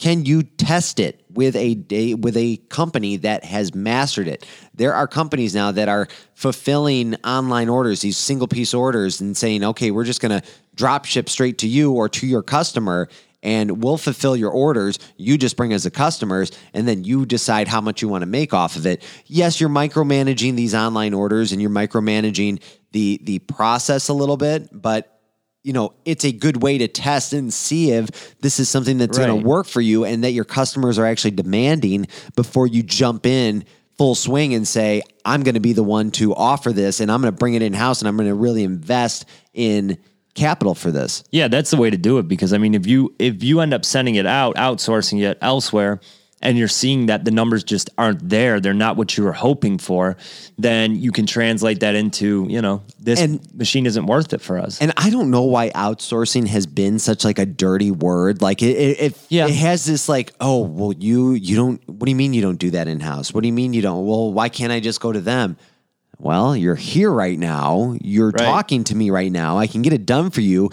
Can 0.00 0.24
you 0.24 0.42
test 0.42 0.98
it 0.98 1.23
with 1.34 1.56
a, 1.56 1.78
a 1.90 2.14
with 2.14 2.36
a 2.36 2.56
company 2.68 3.16
that 3.18 3.44
has 3.44 3.74
mastered 3.74 4.28
it? 4.28 4.46
There 4.74 4.94
are 4.94 5.06
companies 5.06 5.54
now 5.54 5.72
that 5.72 5.88
are 5.88 6.08
fulfilling 6.34 7.14
online 7.24 7.68
orders, 7.68 8.00
these 8.00 8.16
single 8.16 8.48
piece 8.48 8.74
orders, 8.74 9.20
and 9.20 9.36
saying, 9.36 9.64
"Okay, 9.64 9.90
we're 9.90 10.04
just 10.04 10.20
to 10.20 10.42
drop 10.74 11.04
ship 11.04 11.28
straight 11.28 11.58
to 11.58 11.68
you 11.68 11.92
or 11.92 12.08
to 12.08 12.26
your 12.26 12.42
customer, 12.42 13.08
and 13.42 13.82
we'll 13.82 13.98
fulfill 13.98 14.36
your 14.36 14.50
orders. 14.50 14.98
You 15.16 15.36
just 15.36 15.56
bring 15.56 15.72
us 15.72 15.84
the 15.84 15.90
customers, 15.90 16.50
and 16.72 16.88
then 16.88 17.04
you 17.04 17.26
decide 17.26 17.68
how 17.68 17.80
much 17.80 18.02
you 18.02 18.08
want 18.08 18.22
to 18.22 18.26
make 18.26 18.54
off 18.54 18.76
of 18.76 18.86
it." 18.86 19.02
Yes, 19.26 19.60
you're 19.60 19.70
micromanaging 19.70 20.56
these 20.56 20.74
online 20.74 21.14
orders, 21.14 21.52
and 21.52 21.60
you're 21.60 21.70
micromanaging 21.70 22.60
the 22.92 23.20
the 23.22 23.40
process 23.40 24.08
a 24.08 24.14
little 24.14 24.36
bit, 24.36 24.68
but 24.72 25.13
you 25.64 25.72
know, 25.72 25.94
it's 26.04 26.24
a 26.24 26.30
good 26.30 26.62
way 26.62 26.78
to 26.78 26.86
test 26.86 27.32
and 27.32 27.52
see 27.52 27.90
if 27.90 28.38
this 28.40 28.60
is 28.60 28.68
something 28.68 28.98
that's 28.98 29.16
going 29.16 29.30
to 29.40 29.46
work 29.46 29.66
for 29.66 29.80
you 29.80 30.04
and 30.04 30.22
that 30.22 30.32
your 30.32 30.44
customers 30.44 30.98
are 30.98 31.06
actually 31.06 31.30
demanding 31.32 32.06
before 32.36 32.66
you 32.66 32.82
jump 32.82 33.24
in 33.24 33.64
full 33.96 34.14
swing 34.14 34.54
and 34.54 34.68
say, 34.68 35.02
I'm 35.24 35.42
going 35.42 35.54
to 35.54 35.60
be 35.60 35.72
the 35.72 35.82
one 35.82 36.10
to 36.12 36.34
offer 36.34 36.70
this 36.72 37.00
and 37.00 37.10
I'm 37.10 37.22
going 37.22 37.32
to 37.32 37.38
bring 37.38 37.54
it 37.54 37.62
in 37.62 37.72
house 37.72 38.02
and 38.02 38.08
I'm 38.08 38.16
going 38.16 38.28
to 38.28 38.34
really 38.34 38.62
invest 38.62 39.24
in 39.54 39.96
capital 40.34 40.74
for 40.74 40.90
this. 40.90 41.24
Yeah, 41.30 41.48
that's 41.48 41.70
the 41.70 41.78
way 41.78 41.88
to 41.88 41.96
do 41.96 42.18
it 42.18 42.28
because 42.28 42.52
I 42.52 42.58
mean 42.58 42.74
if 42.74 42.86
you 42.86 43.14
if 43.18 43.42
you 43.42 43.60
end 43.60 43.72
up 43.72 43.86
sending 43.86 44.16
it 44.16 44.26
out, 44.26 44.56
outsourcing 44.56 45.22
it 45.22 45.38
elsewhere 45.40 46.00
and 46.44 46.56
you're 46.58 46.68
seeing 46.68 47.06
that 47.06 47.24
the 47.24 47.30
numbers 47.30 47.64
just 47.64 47.90
aren't 47.98 48.28
there, 48.28 48.60
they're 48.60 48.74
not 48.74 48.96
what 48.96 49.16
you 49.16 49.24
were 49.24 49.32
hoping 49.32 49.78
for, 49.78 50.16
then 50.58 50.94
you 50.94 51.10
can 51.10 51.26
translate 51.26 51.80
that 51.80 51.94
into, 51.94 52.46
you 52.48 52.60
know, 52.62 52.82
this 53.00 53.20
And- 53.20 53.40
machine 53.54 53.86
isn't 53.86 54.06
worth 54.06 54.32
it 54.32 54.40
for 54.40 54.58
us. 54.58 54.78
And 54.80 54.92
I 54.96 55.10
don't 55.10 55.30
know 55.30 55.42
why 55.42 55.70
outsourcing 55.70 56.46
has 56.48 56.66
been 56.66 56.98
such 56.98 57.24
like 57.24 57.38
a 57.38 57.46
dirty 57.46 57.90
word. 57.90 58.42
Like 58.42 58.62
it, 58.62 58.76
it, 58.76 59.00
it, 59.00 59.18
Yeah. 59.30 59.46
it 59.46 59.54
has 59.54 59.84
this 59.86 60.08
like, 60.08 60.32
oh, 60.40 60.60
well, 60.60 60.92
you, 60.92 61.32
you 61.32 61.56
don't, 61.56 61.80
what 61.88 62.04
do 62.04 62.10
you 62.10 62.16
mean 62.16 62.34
you 62.34 62.42
don't 62.42 62.58
do 62.58 62.70
that 62.72 62.86
in 62.86 63.00
house? 63.00 63.32
What 63.34 63.40
do 63.42 63.48
you 63.48 63.52
mean 63.54 63.72
you 63.72 63.82
don't? 63.82 64.06
Well, 64.06 64.32
why 64.32 64.48
can't 64.50 64.70
I 64.72 64.80
just 64.80 65.00
go 65.00 65.10
to 65.12 65.20
them? 65.20 65.56
Well, 66.18 66.54
you're 66.56 66.76
here 66.76 67.10
right 67.10 67.38
now. 67.38 67.96
You're 68.00 68.30
Right. 68.30 68.38
talking 68.44 68.84
to 68.84 68.94
me 68.94 69.10
right 69.10 69.32
now. 69.32 69.58
I 69.58 69.66
can 69.66 69.82
get 69.82 69.92
it 69.92 70.06
done 70.06 70.30
for 70.30 70.42
you. 70.42 70.70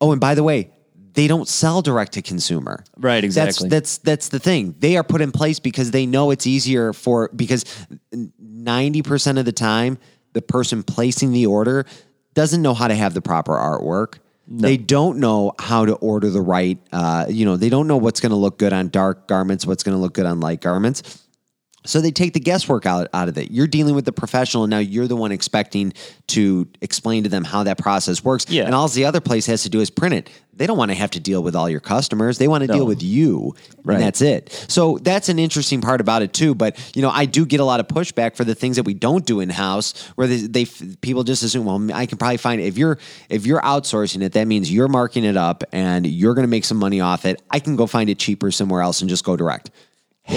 Oh, 0.00 0.12
and 0.12 0.20
by 0.20 0.34
the 0.34 0.42
way, 0.42 0.70
they 1.14 1.26
don't 1.26 1.48
sell 1.48 1.82
direct 1.82 2.12
to 2.12 2.22
consumer. 2.22 2.84
Right, 2.96 3.22
exactly. 3.22 3.68
That's 3.68 3.98
that's 3.98 3.98
that's 3.98 4.28
the 4.28 4.38
thing. 4.38 4.74
They 4.78 4.96
are 4.96 5.04
put 5.04 5.20
in 5.20 5.32
place 5.32 5.58
because 5.58 5.90
they 5.90 6.06
know 6.06 6.30
it's 6.30 6.46
easier 6.46 6.92
for 6.92 7.30
because 7.34 7.64
90% 8.14 9.38
of 9.38 9.44
the 9.44 9.52
time 9.52 9.98
the 10.32 10.42
person 10.42 10.82
placing 10.82 11.32
the 11.32 11.46
order 11.46 11.86
doesn't 12.34 12.62
know 12.62 12.74
how 12.74 12.88
to 12.88 12.94
have 12.94 13.14
the 13.14 13.22
proper 13.22 13.52
artwork. 13.52 14.18
They 14.52 14.76
don't 14.76 15.18
know 15.18 15.52
how 15.60 15.84
to 15.84 15.94
order 15.94 16.28
the 16.28 16.40
right 16.40 16.78
uh, 16.92 17.26
you 17.28 17.44
know, 17.44 17.56
they 17.56 17.68
don't 17.68 17.86
know 17.86 17.98
what's 17.98 18.20
going 18.20 18.30
to 18.30 18.36
look 18.36 18.58
good 18.58 18.72
on 18.72 18.88
dark 18.88 19.28
garments, 19.28 19.64
what's 19.64 19.84
going 19.84 19.96
to 19.96 20.00
look 20.00 20.14
good 20.14 20.26
on 20.26 20.40
light 20.40 20.60
garments. 20.60 21.24
So 21.84 22.00
they 22.02 22.10
take 22.10 22.34
the 22.34 22.40
guesswork 22.40 22.84
out, 22.84 23.08
out 23.14 23.28
of 23.28 23.38
it. 23.38 23.50
You're 23.50 23.66
dealing 23.66 23.94
with 23.94 24.04
the 24.04 24.12
professional, 24.12 24.64
and 24.64 24.70
now 24.70 24.78
you're 24.80 25.06
the 25.08 25.16
one 25.16 25.32
expecting 25.32 25.94
to 26.28 26.68
explain 26.82 27.22
to 27.22 27.28
them 27.30 27.42
how 27.42 27.62
that 27.62 27.78
process 27.78 28.22
works. 28.22 28.46
Yeah. 28.50 28.64
And 28.64 28.74
all 28.74 28.86
the 28.88 29.06
other 29.06 29.20
place 29.20 29.46
has 29.46 29.62
to 29.62 29.70
do 29.70 29.80
is 29.80 29.88
print 29.90 30.14
it. 30.14 30.30
They 30.52 30.66
don't 30.66 30.76
want 30.76 30.90
to 30.90 30.94
have 30.94 31.10
to 31.12 31.20
deal 31.20 31.42
with 31.42 31.56
all 31.56 31.70
your 31.70 31.80
customers. 31.80 32.36
They 32.36 32.46
want 32.48 32.62
to 32.62 32.66
deal 32.66 32.84
with 32.84 33.02
you, 33.02 33.54
Right. 33.82 33.94
and 33.94 34.02
that's 34.02 34.20
it. 34.20 34.52
So 34.68 34.98
that's 34.98 35.30
an 35.30 35.38
interesting 35.38 35.80
part 35.80 36.02
about 36.02 36.20
it 36.20 36.34
too. 36.34 36.54
But 36.54 36.76
you 36.94 37.00
know, 37.00 37.08
I 37.08 37.24
do 37.24 37.46
get 37.46 37.60
a 37.60 37.64
lot 37.64 37.80
of 37.80 37.88
pushback 37.88 38.36
for 38.36 38.44
the 38.44 38.54
things 38.54 38.76
that 38.76 38.82
we 38.82 38.92
don't 38.92 39.24
do 39.24 39.40
in 39.40 39.48
house, 39.48 39.98
where 40.16 40.26
they, 40.26 40.36
they 40.36 40.64
people 41.00 41.24
just 41.24 41.42
assume, 41.42 41.64
well, 41.64 41.96
I 41.96 42.04
can 42.04 42.18
probably 42.18 42.36
find 42.36 42.60
it. 42.60 42.64
if 42.64 42.76
you're 42.76 42.98
if 43.30 43.46
you're 43.46 43.62
outsourcing 43.62 44.20
it, 44.22 44.32
that 44.32 44.46
means 44.46 44.70
you're 44.70 44.88
marking 44.88 45.24
it 45.24 45.38
up 45.38 45.64
and 45.72 46.06
you're 46.06 46.34
going 46.34 46.44
to 46.46 46.50
make 46.50 46.66
some 46.66 46.76
money 46.76 47.00
off 47.00 47.24
it. 47.24 47.40
I 47.50 47.58
can 47.58 47.74
go 47.74 47.86
find 47.86 48.10
it 48.10 48.18
cheaper 48.18 48.50
somewhere 48.50 48.82
else 48.82 49.00
and 49.00 49.08
just 49.08 49.24
go 49.24 49.36
direct. 49.38 49.70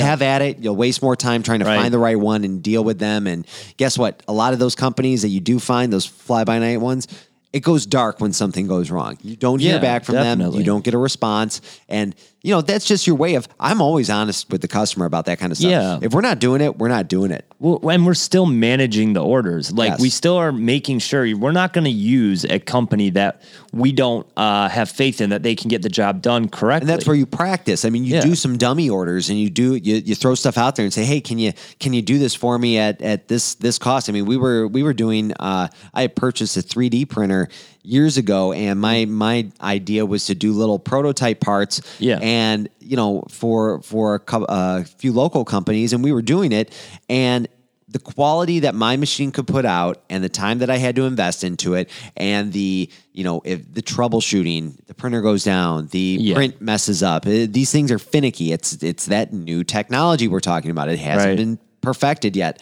Have 0.01 0.21
at 0.21 0.41
it. 0.41 0.59
You'll 0.59 0.75
waste 0.75 1.01
more 1.01 1.15
time 1.15 1.43
trying 1.43 1.59
to 1.59 1.65
Right. 1.65 1.79
find 1.79 1.93
the 1.93 1.99
right 1.99 2.19
one 2.19 2.43
and 2.43 2.61
deal 2.61 2.83
with 2.83 2.99
them. 2.99 3.27
And 3.27 3.45
guess 3.77 3.97
what? 3.97 4.21
A 4.27 4.33
lot 4.33 4.53
of 4.53 4.59
those 4.59 4.75
companies 4.75 5.21
that 5.21 5.29
you 5.29 5.39
do 5.39 5.59
find, 5.59 5.91
those 5.93 6.05
fly 6.05 6.43
by 6.43 6.59
night 6.59 6.81
ones, 6.81 7.07
it 7.51 7.59
goes 7.61 7.85
dark 7.85 8.19
when 8.19 8.33
something 8.33 8.65
goes 8.67 8.89
wrong. 8.89 9.17
You 9.21 9.35
don't 9.35 9.59
hear 9.59 9.75
Yeah, 9.75 9.79
back 9.81 10.05
from 10.05 10.15
them. 10.15 10.41
You 10.41 10.63
don't 10.63 10.83
get 10.83 10.93
a 10.95 10.97
response. 10.97 11.61
And, 11.87 12.15
you 12.43 12.51
know, 12.53 12.61
that's 12.61 12.85
just 12.85 13.07
your 13.07 13.15
way 13.15 13.35
of, 13.35 13.47
I'm 13.57 13.81
always 13.81 14.09
honest 14.09 14.49
with 14.51 14.59
the 14.61 14.67
customer 14.67 15.05
about 15.05 15.25
that 15.27 15.39
kind 15.39 15.51
of 15.53 15.57
stuff. 15.57 15.71
Yeah. 15.71 15.99
If 16.01 16.13
we're 16.13 16.19
not 16.21 16.39
doing 16.39 16.59
it, 16.59 16.77
we're 16.77 16.89
not 16.89 17.07
doing 17.07 17.31
it. 17.31 17.45
Well, 17.59 17.79
and 17.89 18.05
we're 18.05 18.13
still 18.15 18.45
managing 18.45 19.13
the 19.13 19.23
orders. 19.23 19.71
Like 19.71 19.91
Yes. 19.91 20.01
we 20.01 20.09
still 20.09 20.35
are 20.35 20.51
making 20.51 20.99
sure 20.99 21.25
we're 21.37 21.53
not 21.53 21.71
going 21.71 21.85
to 21.85 21.89
use 21.89 22.43
a 22.43 22.59
company 22.59 23.09
that 23.11 23.41
we 23.71 23.93
don't 23.93 24.27
uh, 24.35 24.67
have 24.67 24.89
faith 24.89 25.21
in 25.21 25.29
that 25.29 25.41
they 25.41 25.55
can 25.55 25.69
get 25.69 25.83
the 25.83 25.89
job 25.89 26.21
done 26.21 26.49
correctly. 26.49 26.83
And 26.83 26.89
that's 26.89 27.07
where 27.07 27.15
you 27.15 27.25
practice. 27.25 27.85
I 27.85 27.89
mean, 27.89 28.03
you 28.03 28.15
Yeah. 28.15 28.21
do 28.21 28.35
some 28.35 28.57
dummy 28.57 28.89
orders 28.89 29.29
and 29.29 29.39
you 29.39 29.49
do 29.49 29.75
you, 29.75 29.95
you 29.95 30.13
throw 30.13 30.35
stuff 30.35 30.57
out 30.57 30.75
there 30.75 30.83
and 30.83 30.93
say, 30.93 31.05
"Hey, 31.05 31.21
can 31.21 31.39
you 31.39 31.53
can 31.79 31.93
you 31.93 32.01
do 32.01 32.19
this 32.19 32.35
for 32.35 32.59
me 32.59 32.77
at 32.77 33.01
at 33.01 33.29
this 33.29 33.55
this 33.55 33.77
cost?" 33.77 34.09
I 34.09 34.11
mean, 34.11 34.25
we 34.25 34.35
were 34.35 34.67
we 34.67 34.83
were 34.83 34.93
doing 34.93 35.31
uh 35.39 35.69
I 35.93 36.01
had 36.01 36.15
purchased 36.17 36.57
a 36.57 36.61
3D 36.61 37.07
printer 37.07 37.47
years 37.83 38.17
ago 38.17 38.53
and 38.53 38.79
my 38.79 39.05
my 39.05 39.45
idea 39.61 40.05
was 40.05 40.25
to 40.25 40.33
do 40.35 40.53
little 40.53 40.79
prototype 40.79 41.39
parts 41.41 41.81
Yeah. 41.99 42.17
and 42.21 42.69
you 42.79 42.95
know 42.95 43.25
for 43.29 43.81
for 43.81 44.15
a 44.15 44.19
cou- 44.19 44.45
a 44.47 44.85
few 44.85 45.11
local 45.11 45.43
companies 45.43 45.91
and 45.93 46.03
we 46.03 46.11
were 46.13 46.21
doing 46.21 46.51
it 46.53 46.71
and 47.09 47.47
the 47.89 47.99
quality 47.99 48.61
that 48.61 48.73
my 48.73 48.95
machine 48.95 49.31
could 49.31 49.45
put 49.45 49.65
out 49.65 50.01
and 50.09 50.23
the 50.23 50.29
time 50.29 50.59
that 50.59 50.69
I 50.69 50.77
had 50.77 50.95
to 50.95 51.03
invest 51.03 51.43
into 51.43 51.73
it 51.75 51.89
and 52.15 52.53
the 52.53 52.89
you 53.11 53.23
know 53.25 53.41
if 53.43 53.71
the 53.73 53.81
troubleshooting 53.81 54.77
the 54.87 54.93
printer 54.93 55.21
goes 55.21 55.43
down 55.43 55.87
the 55.87 56.17
Yeah. 56.21 56.35
print 56.35 56.61
messes 56.61 57.03
up 57.03 57.25
Uh, 57.27 57.47
these 57.49 57.69
things 57.71 57.91
are 57.91 57.99
finicky 57.99 58.51
it's 58.53 58.81
it's 58.81 59.07
that 59.07 59.33
new 59.33 59.63
technology 59.65 60.27
we're 60.29 60.39
talking 60.39 60.71
about 60.71 60.87
it 60.89 60.99
hasn't 60.99 61.27
Right. 61.29 61.37
been 61.37 61.59
perfected 61.81 62.35
yet 62.37 62.61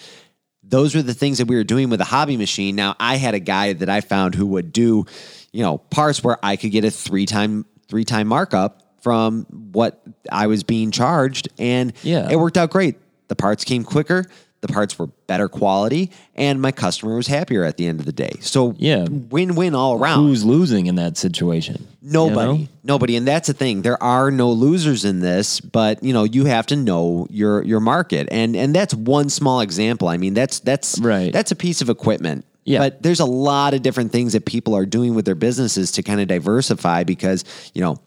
those 0.71 0.95
were 0.95 1.03
the 1.03 1.13
things 1.13 1.37
that 1.37 1.47
we 1.47 1.55
were 1.55 1.63
doing 1.63 1.89
with 1.91 2.01
a 2.01 2.05
hobby 2.05 2.35
machine. 2.37 2.75
Now 2.75 2.95
I 2.99 3.17
had 3.17 3.35
a 3.35 3.39
guy 3.39 3.73
that 3.73 3.89
I 3.89 4.01
found 4.01 4.33
who 4.33 4.47
would 4.47 4.73
do 4.73 5.05
you 5.51 5.61
know 5.61 5.77
parts 5.77 6.23
where 6.23 6.37
I 6.43 6.55
could 6.55 6.71
get 6.71 6.83
a 6.85 6.89
three 6.91 7.25
time 7.27 7.65
three 7.87 8.05
time 8.05 8.27
markup 8.27 8.81
from 9.01 9.45
what 9.73 10.01
I 10.31 10.47
was 10.47 10.63
being 10.63 10.91
charged 10.91 11.49
and 11.59 11.93
Yeah. 12.03 12.29
it 12.29 12.37
worked 12.37 12.57
out 12.57 12.69
great. 12.71 12.95
The 13.27 13.35
parts 13.35 13.63
came 13.63 13.83
quicker 13.83 14.25
the 14.61 14.67
parts 14.67 14.97
were 14.99 15.07
better 15.27 15.47
quality 15.49 16.11
and 16.35 16.61
my 16.61 16.71
customer 16.71 17.15
was 17.15 17.27
happier 17.27 17.63
at 17.63 17.77
the 17.77 17.87
end 17.87 17.99
of 17.99 18.05
the 18.05 18.11
day 18.11 18.31
so 18.41 18.75
Yeah. 18.77 19.05
win-win 19.09 19.73
all 19.75 19.93
around 19.99 20.25
who's 20.27 20.45
losing 20.45 20.85
in 20.85 20.95
that 20.95 21.17
situation. 21.17 21.87
Nobody, 22.03 22.51
You 22.51 22.57
know? 22.63 22.67
nobody, 22.83 23.15
and 23.15 23.27
that's 23.27 23.47
the 23.47 23.53
thing. 23.53 23.81
There 23.83 24.01
are 24.01 24.31
no 24.31 24.51
losers 24.51 25.05
in 25.05 25.19
this, 25.19 25.59
but 25.61 26.03
you 26.03 26.13
know 26.13 26.23
you 26.23 26.45
have 26.45 26.65
to 26.67 26.75
know 26.75 27.27
your 27.29 27.63
your 27.63 27.79
market, 27.79 28.27
and 28.31 28.55
and 28.55 28.73
that's 28.73 28.93
one 28.93 29.29
small 29.29 29.61
example. 29.61 30.07
I 30.07 30.17
mean, 30.17 30.33
that's 30.33 30.59
that's 30.59 30.97
Right. 30.99 31.31
That's 31.31 31.51
a 31.51 31.55
piece 31.55 31.81
of 31.81 31.89
equipment. 31.89 32.43
Yeah. 32.65 32.79
But 32.79 33.01
there's 33.03 33.19
a 33.19 33.25
lot 33.25 33.73
of 33.75 33.81
different 33.83 34.11
things 34.11 34.33
that 34.33 34.45
people 34.45 34.75
are 34.75 34.85
doing 34.85 35.13
with 35.15 35.25
their 35.25 35.35
businesses 35.35 35.91
to 35.93 36.03
kind 36.03 36.19
of 36.21 36.27
diversify 36.27 37.03
because 37.03 37.43
you 37.75 37.81
know 37.81 37.97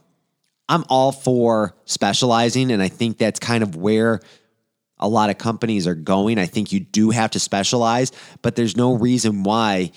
I'm 0.68 0.84
all 0.88 1.12
for 1.12 1.74
specializing, 1.84 2.70
and 2.72 2.82
I 2.82 2.88
think 2.88 3.18
that's 3.18 3.38
kind 3.38 3.62
of 3.62 3.76
where 3.76 4.20
a 5.04 5.08
lot 5.08 5.30
of 5.30 5.38
companies 5.38 5.86
are 5.86 5.94
going. 5.94 6.38
I 6.38 6.46
think 6.46 6.72
you 6.72 6.80
do 6.80 7.10
have 7.10 7.30
to 7.32 7.40
specialize, 7.40 8.10
but 8.42 8.56
there's 8.56 8.76
no 8.76 8.94
reason 8.94 9.42
why 9.42 9.92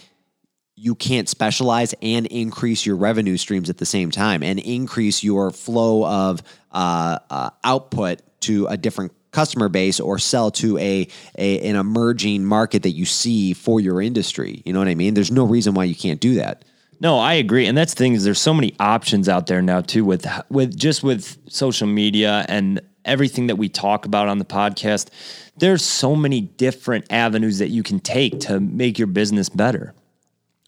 you 0.76 0.94
can't 0.94 1.28
specialize 1.28 1.96
and 2.02 2.28
increase 2.28 2.86
your 2.86 2.98
revenue 2.98 3.38
streams 3.38 3.70
at 3.70 3.78
the 3.78 3.86
same 3.86 4.12
time 4.12 4.44
and 4.44 4.60
increase 4.60 5.24
your 5.24 5.50
flow 5.50 6.06
of 6.06 6.44
uh, 6.72 7.18
uh, 7.30 7.50
output 7.64 8.22
to 8.42 8.68
a 8.68 8.78
different 8.78 9.12
customer 9.32 9.70
base 9.70 10.00
or 10.00 10.20
sell 10.20 10.52
to 10.52 10.78
a, 10.78 11.08
a 11.38 11.70
an 11.70 11.76
emerging 11.76 12.46
market 12.46 12.84
that 12.84 12.92
you 12.92 13.06
see 13.06 13.54
for 13.54 13.80
your 13.80 14.02
industry. 14.02 14.62
You 14.66 14.74
know 14.74 14.80
what 14.80 14.88
I 14.88 14.96
mean? 14.96 15.14
There's 15.14 15.32
no 15.32 15.46
reason 15.46 15.74
why 15.74 15.86
you 15.86 15.96
can't 15.96 16.20
do 16.20 16.36
that. 16.36 16.64
No, 17.00 17.20
I 17.20 17.34
agree, 17.34 17.68
and 17.68 17.78
that's 17.78 17.94
the 17.94 18.00
thing 18.00 18.14
is 18.14 18.24
there's 18.24 18.42
so 18.42 18.54
many 18.54 18.76
options 18.80 19.30
out 19.30 19.48
there 19.48 19.62
now 19.62 19.82
too 19.82 20.04
with 20.04 20.28
with 20.50 20.78
just 20.78 21.04
with 21.04 21.38
social 21.48 21.88
media 21.88 22.46
and 22.50 22.82
everything 23.08 23.48
that 23.48 23.56
we 23.56 23.70
talk 23.70 24.06
about 24.06 24.28
on 24.28 24.38
the 24.38 24.46
podcast. 24.46 25.10
There's 25.58 25.84
so 25.84 26.16
many 26.16 26.42
different 26.42 27.06
avenues 27.10 27.60
that 27.60 27.70
you 27.70 27.82
can 27.84 28.00
take 28.00 28.40
to 28.42 28.60
make 28.60 29.00
your 29.00 29.08
business 29.08 29.50
better. 29.50 29.94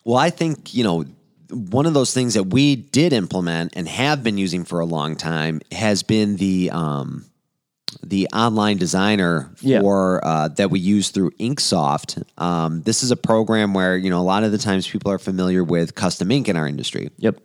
Well, 0.03 0.17
I 0.17 0.29
think, 0.29 0.73
you 0.73 0.83
know, 0.83 1.05
one 1.51 1.85
of 1.85 1.93
those 1.93 2.13
things 2.13 2.35
that 2.35 2.45
we 2.45 2.75
did 2.75 3.11
implement 3.13 3.73
and 3.75 3.87
have 3.87 4.23
been 4.23 4.37
using 4.37 4.63
for 4.65 4.79
a 4.79 4.85
long 4.85 5.15
time 5.15 5.61
has 5.71 6.03
been 6.03 6.37
the 6.37 6.69
um, 6.71 7.25
the 8.03 8.27
online 8.33 8.77
designer 8.77 9.51
Yeah. 9.61 9.81
uh, 9.81 10.49
that 10.49 10.69
we 10.69 10.79
use 10.79 11.09
through 11.09 11.31
Inksoft. 11.31 12.23
Um, 12.37 12.83
this 12.83 13.01
is 13.01 13.09
a 13.11 13.15
program 13.15 13.73
where 13.73 13.97
you 13.97 14.09
know 14.11 14.19
a 14.19 14.23
lot 14.23 14.43
of 14.43 14.51
the 14.51 14.59
times 14.59 14.87
people 14.87 15.11
are 15.11 15.17
familiar 15.19 15.63
with 15.63 15.95
custom 15.95 16.29
ink 16.31 16.47
in 16.49 16.55
our 16.55 16.67
industry. 16.67 17.09
Yep. 17.17 17.39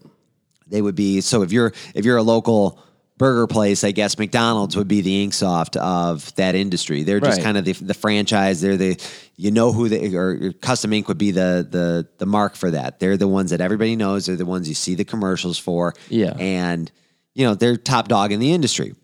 They 0.66 0.82
would 0.82 0.94
be 0.94 1.20
so 1.20 1.42
if 1.42 1.52
you're 1.52 1.72
if 1.94 2.04
you're 2.04 2.16
a 2.18 2.22
local 2.22 2.78
burger 3.16 3.46
place, 3.46 3.84
I 3.84 3.92
guess 3.92 4.18
McDonald's 4.18 4.76
would 4.76 4.88
be 4.88 5.00
the 5.00 5.26
Inksoft 5.26 5.76
of 5.76 6.34
that 6.34 6.54
industry. 6.54 7.02
They're 7.04 7.20
just 7.20 7.38
Right. 7.38 7.44
kind 7.44 7.56
of 7.56 7.64
the, 7.64 7.72
the 7.72 7.94
franchise. 7.94 8.60
They're 8.60 8.76
the 8.76 9.00
you 9.36 9.50
know 9.50 9.72
who 9.72 9.88
they 9.88 10.14
or 10.14 10.52
Custom 10.54 10.92
Ink 10.92 11.08
would 11.08 11.18
be 11.18 11.30
the 11.30 11.66
the 11.68 12.08
the 12.18 12.26
mark 12.26 12.56
for 12.56 12.70
that. 12.72 12.98
They're 13.00 13.16
the 13.16 13.28
ones 13.28 13.50
that 13.50 13.60
everybody 13.60 13.94
knows. 13.96 14.26
They're 14.26 14.36
the 14.36 14.46
ones 14.46 14.68
you 14.68 14.74
see 14.74 14.94
the 14.94 15.04
commercials 15.04 15.58
for. 15.58 15.94
Yeah. 16.08 16.34
and 16.38 16.90
you 17.34 17.44
know 17.46 17.54
they're 17.54 17.76
top 17.76 18.08
dog 18.08 18.32
in 18.32 18.40
the 18.40 18.52
industry. 18.52 18.94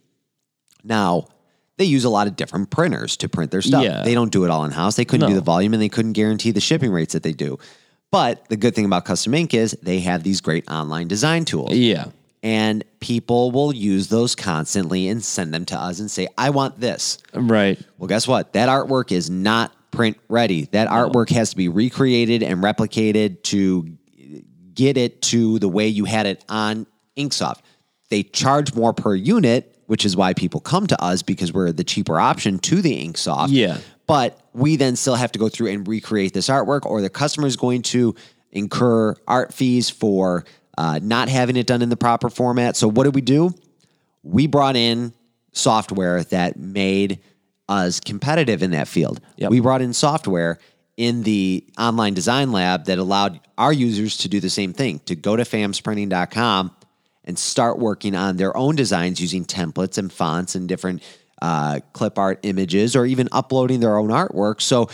Now. 0.85 1.27
They 1.77 1.87
use 1.87 2.05
a 2.05 2.11
lot 2.11 2.27
of 2.27 2.37
different 2.37 2.69
printers 2.69 3.17
to 3.17 3.29
print 3.31 3.51
their 3.51 3.63
stuff. 3.63 3.83
Yeah. 3.83 4.03
They 4.03 4.13
don't 4.13 4.31
do 4.31 4.45
it 4.45 4.51
all 4.51 4.67
in 4.67 4.71
house. 4.71 4.97
They 4.97 5.07
couldn't 5.07 5.27
do 5.31 5.35
the 5.35 5.41
volume 5.41 5.73
and 5.73 5.81
they 5.83 5.89
couldn't 5.89 6.13
guarantee 6.13 6.51
the 6.51 6.61
shipping 6.61 6.93
rates 6.93 7.15
that 7.15 7.23
they 7.23 7.33
do. 7.33 7.59
But 8.11 8.47
the 8.51 8.59
good 8.59 8.75
thing 8.75 8.85
about 8.85 9.07
Custom 9.07 9.33
Ink 9.33 9.55
is 9.55 9.75
they 9.83 10.01
have 10.01 10.23
these 10.23 10.43
great 10.43 10.71
online 10.71 11.09
design 11.09 11.47
tools 11.47 11.73
Yeah. 11.73 12.09
And 12.43 12.85
people 13.01 13.51
will 13.51 13.75
use 13.75 14.09
those 14.09 14.35
constantly 14.35 15.09
and 15.09 15.23
send 15.23 15.53
them 15.53 15.65
to 15.67 15.77
us 15.77 16.01
and 16.01 16.11
say, 16.11 16.29
I 16.39 16.51
want 16.51 16.81
this. 16.81 17.19
Right. 17.35 17.79
Well, 17.99 18.09
guess 18.09 18.27
what? 18.27 18.55
That 18.55 18.69
artwork 18.69 19.13
is 19.13 19.29
not 19.29 19.75
print 19.91 20.17
ready. 20.29 20.67
That 20.73 20.89
artwork 20.89 21.31
has 21.31 21.51
to 21.51 21.57
be 21.57 21.69
recreated 21.69 22.43
and 22.43 22.63
replicated 22.63 23.43
to 23.45 23.97
get 24.73 24.97
it 24.97 25.21
to 25.23 25.59
the 25.59 25.69
way 25.69 25.89
you 25.89 26.05
had 26.05 26.27
it 26.27 26.45
on 26.49 26.87
Inksoft. 27.17 27.61
They 28.09 28.23
charge 28.23 28.75
more 28.75 28.95
per 28.95 29.15
unit, 29.15 29.77
which 29.87 30.05
is 30.05 30.17
why 30.17 30.33
people 30.33 30.61
come 30.61 30.87
to 30.87 31.03
us 31.03 31.23
because 31.23 31.53
we're 31.53 31.73
the 31.73 31.85
cheaper 31.85 32.19
option 32.19 32.59
to 32.61 32.81
the 32.81 33.07
Inksoft. 33.07 33.49
Yeah. 33.51 33.79
But 34.07 34.41
we 34.55 34.77
then 34.77 34.97
still 34.97 35.15
have 35.15 35.33
to 35.33 35.39
go 35.39 35.49
through 35.49 35.69
and 35.69 35.87
recreate 35.87 36.33
this 36.33 36.49
artwork, 36.49 36.87
or 36.87 37.01
the 37.03 37.11
customer 37.11 37.47
is 37.47 37.57
going 37.57 37.83
to 37.83 38.15
incur 38.51 39.15
art 39.29 39.53
fees 39.55 39.91
for 39.91 40.45
uh, 40.81 40.99
not 41.03 41.29
having 41.29 41.57
it 41.57 41.67
done 41.67 41.83
in 41.83 41.91
the 41.91 41.97
proper 41.97 42.31
format. 42.31 42.75
So, 42.75 42.89
what 42.89 43.05
did 43.05 43.15
we 43.15 43.21
do? 43.21 43.55
We 44.23 44.47
brought 44.47 44.77
in 44.77 45.13
software 45.53 46.25
that 46.25 46.59
made 46.59 47.21
us 47.69 48.01
competitive 48.01 48.63
in 48.63 48.71
that 48.71 48.89
field. 48.89 49.21
Yep. 49.37 49.51
We 49.51 49.61
brought 49.61 49.83
in 49.83 49.93
software 49.93 50.59
in 50.97 51.23
the 51.23 51.67
online 51.79 52.15
design 52.15 52.51
lab 52.51 52.87
that 52.87 52.97
allowed 52.97 53.41
our 53.59 53.75
users 53.75 54.17
to 54.19 54.31
do 54.31 54.41
the 54.41 54.49
same 54.49 54.73
thing 54.73 55.01
to 55.01 55.15
go 55.15 55.37
to 55.37 55.43
famsprinting.com 55.43 56.75
and 57.25 57.39
start 57.39 57.79
working 57.79 58.15
on 58.15 58.39
their 58.39 58.57
own 58.57 58.75
designs 58.75 59.21
using 59.21 59.45
templates 59.45 59.99
and 59.99 60.11
fonts 60.11 60.55
and 60.55 60.67
different 60.67 61.03
uh, 61.43 61.81
clip 61.93 62.19
art 62.19 62.39
images 62.43 62.97
or 62.97 63.05
even 63.05 63.29
uploading 63.33 63.81
their 63.81 63.99
own 63.99 64.09
artwork. 64.09 64.63
So, 64.63 64.89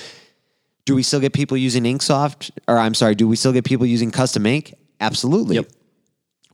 do 0.85 0.97
we 0.97 1.05
still 1.05 1.21
get 1.21 1.33
people 1.33 1.57
using 1.57 1.85
Inksoft? 1.85 2.51
Or 2.67 2.77
I'm 2.77 2.95
sorry, 2.95 3.15
do 3.15 3.29
we 3.29 3.37
still 3.37 3.53
get 3.53 3.65
people 3.65 3.87
using 3.87 4.11
custom 4.11 4.47
ink? 4.47 4.75
Absolutely. 5.01 5.57
Yep. 5.57 5.71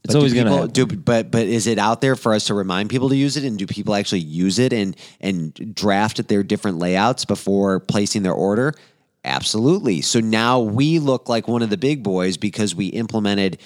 It's 0.03 0.13
But 0.13 0.17
always 0.17 0.33
going 0.33 0.67
to 0.71 0.85
do 0.85 0.85
but 0.97 1.31
but 1.31 1.47
is 1.47 1.65
it 1.65 1.77
out 1.77 2.01
there 2.01 2.15
for 2.17 2.33
us 2.33 2.45
to 2.47 2.53
remind 2.53 2.89
people 2.89 3.07
to 3.09 3.15
use 3.15 3.37
it 3.37 3.45
and 3.45 3.57
do 3.57 3.65
people 3.65 3.95
actually 3.95 4.19
use 4.19 4.59
it 4.59 4.73
and 4.73 4.97
and 5.21 5.53
draft 5.73 6.27
their 6.27 6.43
different 6.43 6.77
layouts 6.77 7.23
before 7.23 7.79
placing 7.79 8.23
their 8.23 8.33
order 8.33 8.73
absolutely 9.23 10.01
so 10.01 10.19
now 10.19 10.59
we 10.59 10.99
look 10.99 11.29
like 11.29 11.47
one 11.47 11.61
of 11.61 11.69
the 11.69 11.77
big 11.77 12.03
boys 12.03 12.35
because 12.35 12.75
we 12.75 12.87
implemented 12.87 13.57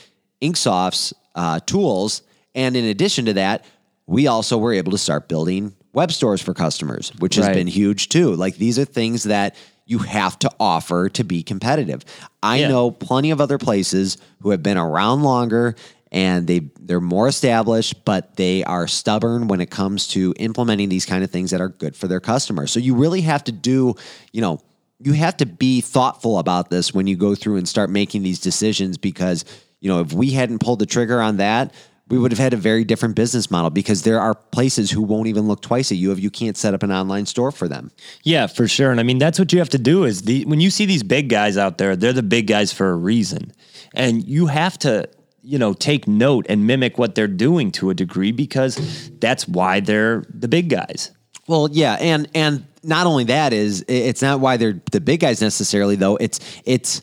inksoft's 0.41 1.11
uh, 1.33 1.59
tools 1.65 2.21
and 2.53 2.75
in 2.77 2.85
addition 2.85 3.25
to 3.25 3.33
that 3.33 3.65
we 4.05 4.27
also 4.27 4.57
were 4.59 4.73
able 4.73 4.91
to 4.91 4.97
start 4.99 5.27
building 5.27 5.73
web 5.93 6.11
stores 6.11 6.41
for 6.41 6.53
customers, 6.53 7.11
which 7.17 7.35
has 7.35 7.47
Right. 7.47 7.55
been 7.55 7.67
huge 7.67 8.07
too. 8.09 8.35
Like 8.35 8.57
these 8.57 8.77
are 8.77 8.85
things 8.85 9.23
that 9.23 9.55
you 9.87 9.97
have 9.99 10.37
to 10.39 10.51
offer 10.59 11.09
to 11.09 11.23
be 11.23 11.41
competitive. 11.43 12.05
I 12.43 12.57
Yeah. 12.59 12.67
know 12.69 12.91
plenty 12.91 13.31
of 13.31 13.41
other 13.41 13.57
places 13.57 14.17
who 14.41 14.51
have 14.51 14.61
been 14.61 14.77
around 14.77 15.23
longer 15.23 15.75
and 16.11 16.47
they 16.47 16.69
they're 16.79 17.01
more 17.01 17.27
established, 17.27 18.05
but 18.05 18.35
they 18.35 18.63
are 18.63 18.87
stubborn 18.87 19.47
when 19.47 19.61
it 19.61 19.69
comes 19.69 20.07
to 20.09 20.33
implementing 20.37 20.89
these 20.89 21.05
kind 21.05 21.23
of 21.23 21.31
things 21.31 21.51
that 21.51 21.61
are 21.61 21.69
good 21.69 21.95
for 21.95 22.07
their 22.07 22.19
customers. 22.19 22.71
So 22.71 22.79
you 22.79 22.95
really 22.95 23.21
have 23.21 23.43
to 23.45 23.51
do, 23.51 23.95
you 24.31 24.41
know, 24.41 24.59
you 24.99 25.13
have 25.13 25.37
to 25.37 25.45
be 25.45 25.81
thoughtful 25.81 26.39
about 26.39 26.69
this 26.69 26.93
when 26.93 27.07
you 27.07 27.15
go 27.15 27.35
through 27.35 27.57
and 27.57 27.67
start 27.67 27.89
making 27.89 28.23
these 28.23 28.39
decisions 28.39 28.97
because, 28.97 29.45
you 29.79 29.89
know, 29.89 30.01
if 30.01 30.13
we 30.13 30.31
hadn't 30.31 30.59
pulled 30.59 30.79
the 30.79 30.85
trigger 30.85 31.21
on 31.21 31.37
that, 31.37 31.73
we 32.09 32.17
would 32.17 32.31
have 32.31 32.39
had 32.39 32.53
a 32.53 32.57
very 32.57 32.85
different 32.85 33.15
business 33.15 33.51
model 33.51 33.69
because 33.69 34.03
there 34.03 34.19
are 34.19 34.33
places 34.33 34.89
who 34.89 35.01
won't 35.01 35.27
even 35.27 35.47
look 35.47 35.61
twice 35.61 35.91
at 35.91 35.97
you 35.97 36.11
if 36.11 36.19
you 36.19 36.29
can't 36.29 36.55
set 36.55 36.73
up 36.73 36.83
an 36.83 36.91
online 36.91 37.25
store 37.25 37.51
for 37.51 37.67
them. 37.67 37.91
Yeah, 38.23 38.47
for 38.47 38.67
sure. 38.67 38.91
And 38.91 38.99
I 38.99 39.03
mean, 39.03 39.17
that's 39.17 39.37
what 39.37 39.51
you 39.51 39.59
have 39.59 39.69
to 39.69 39.77
do 39.77 40.05
is 40.05 40.21
the 40.21 40.45
when 40.45 40.61
you 40.61 40.69
see 40.69 40.85
these 40.85 41.03
big 41.03 41.27
guys 41.29 41.57
out 41.57 41.77
there, 41.77 41.95
they're 41.95 42.13
the 42.13 42.23
big 42.23 42.47
guys 42.47 42.71
for 42.71 42.89
a 42.89 42.95
reason. 42.95 43.51
And 43.93 44.25
you 44.25 44.45
have 44.47 44.77
to, 44.79 45.09
you 45.47 45.57
know, 45.57 45.73
take 45.73 46.09
note 46.09 46.45
and 46.49 46.67
mimic 46.67 46.97
what 46.97 47.15
they're 47.15 47.25
doing 47.25 47.71
to 47.71 47.89
a 47.89 47.93
degree 47.93 48.33
because 48.33 49.09
that's 49.19 49.47
why 49.47 49.79
they're 49.79 50.25
the 50.29 50.49
big 50.49 50.69
guys. 50.69 51.11
Well, 51.47 51.69
yeah, 51.71 51.93
and 51.93 52.27
and 52.35 52.65
not 52.83 53.07
only 53.07 53.23
that 53.25 53.53
is 53.53 53.85
it's 53.87 54.21
not 54.21 54.41
why 54.41 54.57
they're 54.57 54.81
the 54.91 54.99
big 54.99 55.21
guys 55.21 55.41
necessarily 55.41 55.95
though. 55.95 56.17
It's 56.17 56.41
it's 56.65 57.01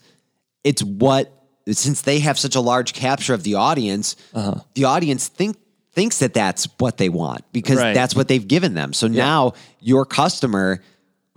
it's 0.63 0.83
what 0.83 1.33
since 1.71 2.03
they 2.03 2.19
have 2.19 2.39
such 2.39 2.55
a 2.55 2.61
large 2.61 2.93
capture 2.93 3.33
of 3.33 3.45
the 3.45 3.55
audience, 3.55 4.15
uh-huh. 4.35 4.61
the 4.75 4.85
audience 4.85 5.29
think 5.29 5.57
thinks 5.93 6.19
that 6.19 6.35
that's 6.35 6.69
what 6.79 6.99
they 6.99 7.09
want 7.09 7.51
because 7.51 7.79
Right. 7.79 7.95
that's 7.95 8.15
what 8.15 8.29
they've 8.29 8.47
given 8.47 8.75
them. 8.75 8.93
So 8.93 9.07
now 9.07 9.55
your 9.81 10.05
customer 10.05 10.83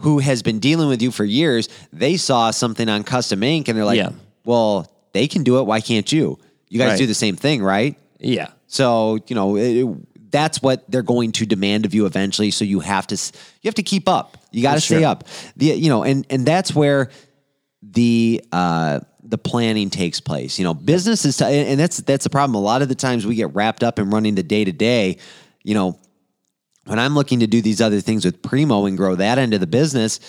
who 0.02 0.20
has 0.20 0.42
been 0.44 0.60
dealing 0.60 0.90
with 0.90 1.02
you 1.02 1.12
for 1.12 1.24
years, 1.24 1.70
they 1.94 2.18
saw 2.18 2.52
something 2.52 2.90
on 2.90 3.04
Custom 3.04 3.42
Ink 3.44 3.70
and 3.70 3.78
they're 3.78 3.86
like, 3.86 3.98
Yeah. 3.98 4.12
"Well, 4.44 4.92
they 5.14 5.28
can 5.28 5.44
do 5.44 5.60
it. 5.60 5.64
Why 5.64 5.80
can't 5.80 6.12
you? 6.12 6.38
You 6.69 6.79
guys 6.79 6.91
Right. 6.91 6.97
do 7.00 7.07
the 7.07 7.13
same 7.13 7.36
thing, 7.36 7.62
right?" 7.63 7.95
Yeah. 8.19 8.50
So 8.67 9.19
you 9.27 9.36
know 9.36 9.55
it, 9.55 9.77
it- 9.83 9.97
that's 10.29 10.62
what 10.62 10.83
they're 10.91 11.03
going 11.03 11.31
to 11.31 11.45
demand 11.45 11.86
of 11.86 11.93
you 11.93 12.05
eventually. 12.05 12.51
So 12.51 12.65
you 12.65 12.81
have 12.81 13.07
to 13.07 13.15
you 13.15 13.67
have 13.69 13.75
to 13.75 13.83
keep 13.83 14.09
up. 14.09 14.38
You 14.51 14.62
got 14.62 14.75
to 14.75 14.81
sure. 14.81 14.97
stay 14.97 15.05
up. 15.05 15.24
The 15.55 15.67
you 15.67 15.88
know 15.89 16.03
and 16.03 16.25
and 16.29 16.45
that's 16.45 16.75
where 16.75 17.09
the 17.81 18.43
uh, 18.51 19.00
the 19.24 19.38
planning 19.38 19.89
takes 19.89 20.19
place. 20.19 20.57
You 20.59 20.65
know, 20.65 20.74
business 20.74 21.24
is 21.25 21.38
t- 21.38 21.45
and 21.45 21.79
that's 21.79 21.97
that's 21.97 22.24
the 22.25 22.29
problem. 22.29 22.55
A 22.55 22.59
lot 22.62 22.81
of 22.81 22.89
the 22.89 22.95
times 22.95 23.25
we 23.25 23.36
get 23.36 23.53
wrapped 23.55 23.83
up 23.83 24.00
in 24.00 24.09
running 24.09 24.36
the 24.36 24.43
day 24.43 24.65
to 24.65 24.71
day. 24.71 25.17
You 25.63 25.74
know, 25.75 26.00
when 26.86 27.00
I'm 27.00 27.13
looking 27.15 27.39
to 27.41 27.47
do 27.47 27.62
these 27.62 27.79
other 27.81 28.01
things 28.01 28.25
with 28.25 28.41
Preemo 28.41 28.88
and 28.88 28.97
grow 28.97 29.15
that 29.15 29.38
end 29.38 29.53
of 29.53 29.59
the 29.62 29.67
business, 29.67 30.19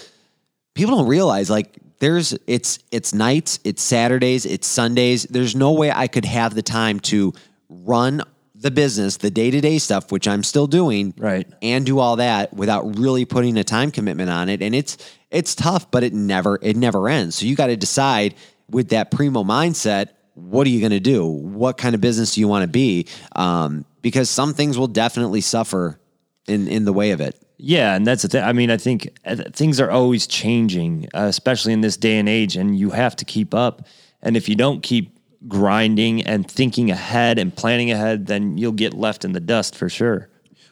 people 0.75 0.97
don't 0.97 1.09
realize 1.09 1.51
like 1.51 1.77
there's 2.01 2.37
it's 2.47 2.79
it's 2.93 3.13
nights, 3.15 3.59
it's 3.65 3.83
Saturdays, 3.83 4.47
it's 4.47 4.67
Sundays. 4.67 5.25
There's 5.25 5.55
no 5.57 5.73
way 5.73 5.91
I 5.91 6.07
could 6.07 6.25
have 6.25 6.55
the 6.55 6.63
time 6.63 7.01
to 7.01 7.33
run 7.69 8.23
the 8.55 8.71
business, 8.73 9.19
the 9.19 9.31
day-to-day 9.31 9.79
stuff 9.79 10.11
which 10.11 10.27
I'm 10.27 10.43
still 10.43 10.67
doing, 10.67 11.15
Right. 11.17 11.47
and 11.63 11.87
do 11.87 12.01
all 12.01 12.17
that 12.17 12.53
without 12.55 12.99
really 12.99 13.25
putting 13.25 13.57
a 13.57 13.63
time 13.65 13.91
commitment 13.93 14.31
on 14.31 14.49
it 14.49 14.63
and 14.63 14.75
it's 14.75 14.97
it's 15.31 15.55
tough, 15.55 15.91
but 15.91 16.03
it 16.03 16.13
never 16.15 16.59
it 16.63 16.77
never 16.77 17.09
ends. 17.09 17.37
So 17.37 17.47
you 17.47 17.55
got 17.55 17.67
to 17.69 17.77
decide 17.77 18.35
with 18.71 18.89
that 18.91 19.11
preemo 19.11 19.45
mindset, 19.47 20.09
what 20.35 20.67
are 20.67 20.71
you 20.71 20.81
going 20.81 20.93
to 20.93 21.01
do? 21.01 21.25
What 21.27 21.77
kind 21.79 21.95
of 21.95 22.01
business 22.01 22.35
do 22.35 22.41
you 22.41 22.49
want 22.49 22.63
to 22.63 22.69
be? 22.69 23.07
Um, 23.37 23.85
because 24.03 24.31
some 24.31 24.55
things 24.55 24.79
will 24.79 24.87
definitely 24.89 25.41
suffer 25.41 26.01
in 26.47 26.69
in 26.69 26.85
the 26.85 26.93
way 26.93 27.11
of 27.13 27.21
it. 27.21 27.41
Yeah, 27.59 27.97
and 27.97 28.07
that's 28.07 28.23
the 28.23 28.29
thing. 28.29 28.45
I 28.45 28.53
mean, 28.53 28.71
I 28.71 28.77
think 28.77 29.19
uh, 29.25 29.37
things 29.53 29.81
are 29.81 29.91
always 29.91 30.29
changing, 30.29 31.09
uh, 31.13 31.27
especially 31.29 31.73
in 31.73 31.81
this 31.81 31.97
day 31.97 32.19
and 32.19 32.29
age, 32.29 32.57
and 32.57 32.79
you 32.79 32.91
have 32.91 33.17
to 33.17 33.25
keep 33.25 33.53
up. 33.53 33.87
And 34.23 34.37
if 34.37 34.49
you 34.49 34.55
don't 34.55 34.81
keep 34.81 35.19
grinding 35.49 36.23
and 36.23 36.49
thinking 36.49 36.91
ahead 36.91 37.39
and 37.39 37.55
planning 37.55 37.91
ahead, 37.91 38.27
then 38.27 38.59
you'll 38.59 38.73
get 38.73 38.95
left 38.95 39.25
in 39.25 39.33
the 39.33 39.41
dust 39.41 39.75
for 39.75 39.89
sure. 39.89 40.29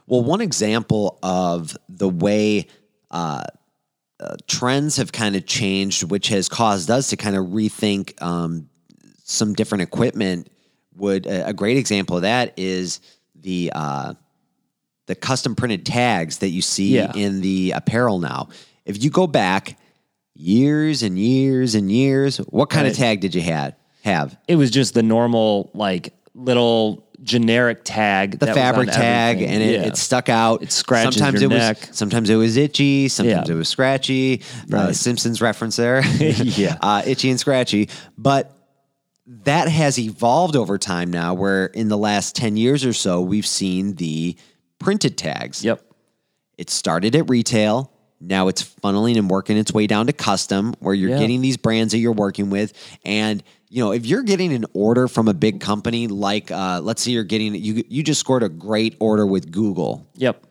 Well, 0.07 0.22
one 0.22 0.40
example 0.40 1.18
of 1.25 1.77
the 1.88 2.09
way 2.09 2.68
uh, 3.11 3.44
uh, 4.20 4.37
trends 4.46 4.96
have 4.96 5.11
kind 5.11 5.35
of 5.35 5.44
changed, 5.44 6.05
which 6.05 6.29
has 6.29 6.49
caused 6.49 6.88
us 6.88 7.11
to 7.11 7.16
kind 7.16 7.37
of 7.37 7.46
rethink 7.46 8.20
um, 8.22 8.68
some 9.25 9.55
different 9.55 9.83
equipment, 9.83 10.49
would 10.94 11.27
a, 11.27 11.49
a 11.49 11.53
great 11.53 11.77
example 11.77 12.16
of 12.16 12.22
that 12.22 12.55
is 12.57 13.01
the 13.35 13.72
uh, 13.75 14.14
the 15.07 15.14
custom 15.14 15.55
printed 15.55 15.87
tags 15.87 16.38
that 16.38 16.49
you 16.51 16.62
see 16.62 16.97
Yeah. 16.97 17.12
in 17.14 17.40
the 17.40 17.73
apparel 17.73 18.19
now. 18.19 18.49
If 18.85 19.03
you 19.03 19.11
go 19.11 19.27
back 19.27 19.79
years 20.35 21.03
and 21.03 21.19
years 21.19 21.75
and 21.75 21.90
years, 21.90 22.38
what 22.38 22.71
kind 22.71 22.87
of 22.87 22.95
tag 22.95 23.21
did 23.21 23.35
you 23.35 23.40
had 23.42 23.75
have? 24.03 24.37
It 24.49 24.57
was 24.57 24.71
just 24.71 24.95
the 24.95 25.03
normal, 25.03 25.71
like 25.75 26.12
little 26.35 27.03
generic 27.23 27.81
tag, 27.83 28.38
the 28.38 28.47
fabric 28.47 28.90
tag 28.90 29.37
everything. 29.37 29.55
and 29.55 29.62
it, 29.62 29.81
Yeah. 29.81 29.87
it 29.87 29.97
stuck 29.97 30.29
out. 30.29 30.62
It 30.62 30.71
scratches 30.71 31.14
sometimes 31.16 31.40
your 31.40 31.51
it 31.51 31.55
neck. 31.57 31.87
was 31.88 31.97
sometimes 31.97 32.29
it 32.31 32.37
was 32.37 32.57
itchy, 32.57 33.09
sometimes 33.09 33.49
Yeah. 33.49 33.55
it 33.55 33.57
was 33.57 33.69
scratchy. 33.69 34.42
Uh, 34.73 34.92
Simpsons 34.92 35.40
reference 35.40 35.77
there. 35.77 36.03
Yeah. 36.21 36.77
uh, 36.83 37.03
itchy 37.07 37.31
and 37.31 37.40
scratchy. 37.40 37.88
But 38.19 38.53
that 39.45 39.69
has 39.69 39.99
evolved 39.99 40.55
over 40.57 40.79
time 40.79 41.11
now, 41.11 41.35
where 41.35 41.66
in 41.66 41.88
the 41.88 41.99
last 41.99 42.37
ten 42.37 42.57
years 42.57 42.85
or 42.85 42.92
so, 42.92 43.21
we've 43.23 43.47
seen 43.47 43.95
the 43.95 44.37
printed 44.79 45.17
tags. 45.19 45.65
Yep. 45.65 45.83
It 46.59 46.71
started 46.71 47.15
at 47.17 47.29
retail. 47.29 47.93
Now 48.21 48.49
it's 48.49 48.62
funneling 48.65 49.19
and 49.19 49.29
working 49.29 49.57
its 49.59 49.73
way 49.73 49.87
down 49.87 50.07
to 50.07 50.12
custom, 50.12 50.75
where 50.81 50.95
you're 50.95 51.11
Yeah. 51.11 51.19
getting 51.19 51.43
these 51.43 51.57
brands 51.59 51.93
that 51.93 51.99
you're 51.99 52.12
working 52.12 52.49
with. 52.51 52.73
And 53.05 53.43
you 53.69 53.83
know, 53.83 53.93
if 53.93 54.07
you're 54.07 54.23
getting 54.23 54.53
an 54.55 54.65
order 54.75 55.09
from 55.09 55.29
a 55.29 55.35
big 55.35 55.61
company, 55.61 56.07
like 56.07 56.51
uh, 56.51 56.81
let's 56.83 57.03
say 57.03 57.11
you're 57.11 57.25
getting 57.25 57.55
you 57.55 57.85
you 57.89 58.03
just 58.03 58.21
scored 58.21 58.43
a 58.43 58.49
great 58.49 58.97
order 59.01 59.27
with 59.27 59.51
Google. 59.51 60.07
Yep. 60.15 60.47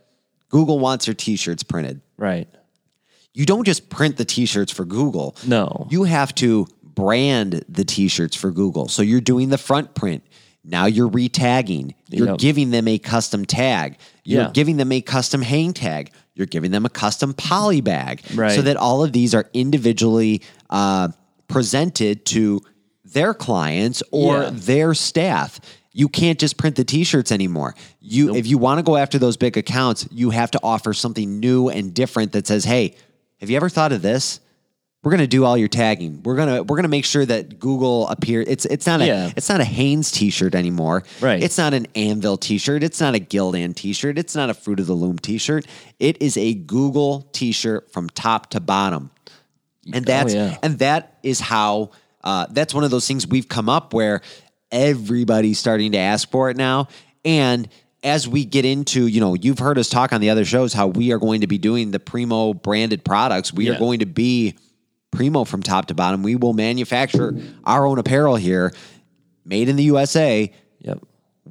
Google 0.50 0.80
wants 0.80 1.06
their 1.06 1.16
T-shirts 1.16 1.64
printed. 1.64 2.02
Right. 2.18 2.48
You 3.34 3.46
don't 3.46 3.66
just 3.66 3.90
print 3.90 4.18
the 4.18 4.26
T-shirts 4.26 4.72
for 4.72 4.86
Google. 4.86 5.36
No. 5.46 5.88
You 5.90 6.04
have 6.04 6.36
to 6.36 6.68
brand 6.84 7.66
the 7.68 7.84
T-shirts 7.84 8.36
for 8.36 8.52
Google. 8.52 8.88
So 8.88 9.02
you're 9.02 9.22
doing 9.22 9.50
the 9.50 9.58
front 9.58 9.96
print. 9.96 10.24
Now 10.68 10.86
you're 10.88 11.10
retagging. 11.10 11.94
You're 12.10 12.30
Yep. 12.30 12.38
giving 12.40 12.72
them 12.72 12.88
a 12.88 12.98
custom 12.98 13.46
tag. 13.46 13.98
You're 14.24 14.44
Yeah. 14.44 14.52
giving 14.54 14.78
them 14.78 14.92
a 14.92 15.00
custom 15.02 15.42
hang 15.42 15.74
tag. 15.74 16.12
You're 16.34 16.48
giving 16.48 16.72
them 16.72 16.86
a 16.86 16.90
custom 16.90 17.34
poly 17.34 17.82
bag. 17.82 18.22
Right. 18.34 18.56
So 18.56 18.62
that 18.64 18.76
all 18.76 19.04
of 19.04 19.14
these 19.14 19.34
are 19.36 19.48
individually 19.54 20.42
uh, 20.72 21.10
presented 21.48 22.26
to 22.26 22.62
their 23.06 23.34
clients 23.34 24.02
or 24.12 24.42
Yeah. 24.44 24.50
their 24.52 24.94
staff. 24.96 25.60
You 25.94 26.10
can't 26.10 26.40
just 26.40 26.58
print 26.58 26.76
the 26.76 26.84
t-shirts 26.84 27.32
anymore. 27.32 27.76
You 28.02 28.36
if 28.36 28.48
you 28.48 28.58
want 28.58 28.80
to 28.80 28.84
go 28.84 28.98
after 28.98 29.18
those 29.20 29.38
big 29.38 29.56
accounts, 29.58 30.08
you 30.12 30.32
have 30.32 30.52
to 30.52 30.60
offer 30.64 30.92
something 30.94 31.40
new 31.40 31.70
and 31.70 31.94
different 31.94 32.32
that 32.34 32.48
says, 32.48 32.66
"Hey, 32.66 32.96
have 33.40 33.50
you 33.50 33.56
ever 33.56 33.70
thought 33.70 33.92
of 33.94 34.02
this? 34.02 34.40
We're 35.06 35.12
going 35.12 35.22
to 35.22 35.28
do 35.28 35.46
all 35.46 35.56
your 35.56 35.68
tagging. 35.68 36.24
We're 36.24 36.36
going 36.36 36.50
to 36.50 36.64
we're 36.64 36.82
to 36.82 36.88
make 36.88 37.06
sure 37.06 37.24
that 37.24 37.60
Google 37.60 38.08
appear 38.08 38.42
it's 38.42 38.66
it's 38.66 38.88
not 38.88 39.02
a 39.02 39.06
Yeah. 39.06 39.32
it's 39.38 39.48
not 39.48 39.62
a 39.62 39.64
Hanes 39.64 40.10
t-shirt 40.12 40.56
anymore. 40.56 41.04
Right. 41.22 41.44
It's 41.44 41.60
not 41.60 41.76
an 41.76 41.86
Anvil 41.96 42.38
t-shirt. 42.38 42.82
It's 42.82 43.00
not 43.00 43.14
a 43.14 43.20
Gildan 43.20 43.76
t-shirt. 43.76 44.18
It's 44.18 44.36
not 44.36 44.50
a 44.50 44.56
Fruit 44.56 44.80
of 44.80 44.88
the 44.88 44.96
Loom 44.96 45.20
t-shirt. 45.20 45.68
It 46.00 46.20
is 46.24 46.38
a 46.38 46.56
Google 46.56 47.30
t-shirt 47.34 47.94
from 47.94 48.10
top 48.10 48.50
to 48.50 48.60
bottom. 48.60 49.12
And 49.94 50.04
that's 50.06 50.34
Oh, 50.34 50.38
yeah. 50.38 50.58
and 50.64 50.80
that 50.80 51.20
is 51.22 51.40
how 51.40 51.92
uh, 52.24 52.48
that's 52.50 52.74
one 52.74 52.84
of 52.84 52.90
those 52.90 53.08
things 53.08 53.28
we've 53.28 53.48
come 53.48 53.70
up 53.70 53.94
where 53.94 54.22
everybody's 54.72 55.60
starting 55.60 55.92
to 55.92 56.00
ask 56.00 56.30
for 56.32 56.50
it 56.50 56.58
now. 56.58 56.88
And 57.24 57.70
as 58.04 58.28
we 58.28 58.44
get 58.46 58.66
into, 58.66 59.06
you 59.08 59.20
know, 59.20 59.36
you've 59.36 59.60
heard 59.60 59.78
us 59.78 59.90
talk 59.90 60.14
on 60.14 60.22
the 60.22 60.32
other 60.32 60.46
shows 60.46 60.74
how 60.74 60.88
we 60.88 61.12
are 61.12 61.20
going 61.20 61.42
to 61.42 61.48
be 61.48 61.58
doing 61.60 61.92
the 61.92 62.00
Preemo 62.00 62.60
branded 62.60 63.06
products. 63.06 63.54
We 63.54 63.70
are 63.70 63.78
going 63.78 64.00
to 64.00 64.06
be 64.06 64.56
Preemo 65.16 65.48
from 65.48 65.64
top 65.64 65.88
to 65.88 65.94
bottom. 65.94 66.24
We 66.24 66.36
will 66.36 66.54
manufacture 66.54 67.34
our 67.64 67.86
own 67.86 68.00
apparel 68.00 68.36
here, 68.36 68.74
made 69.46 69.70
in 69.70 69.76
the 69.76 69.84
USA 69.84 70.52
Yep. 70.82 71.00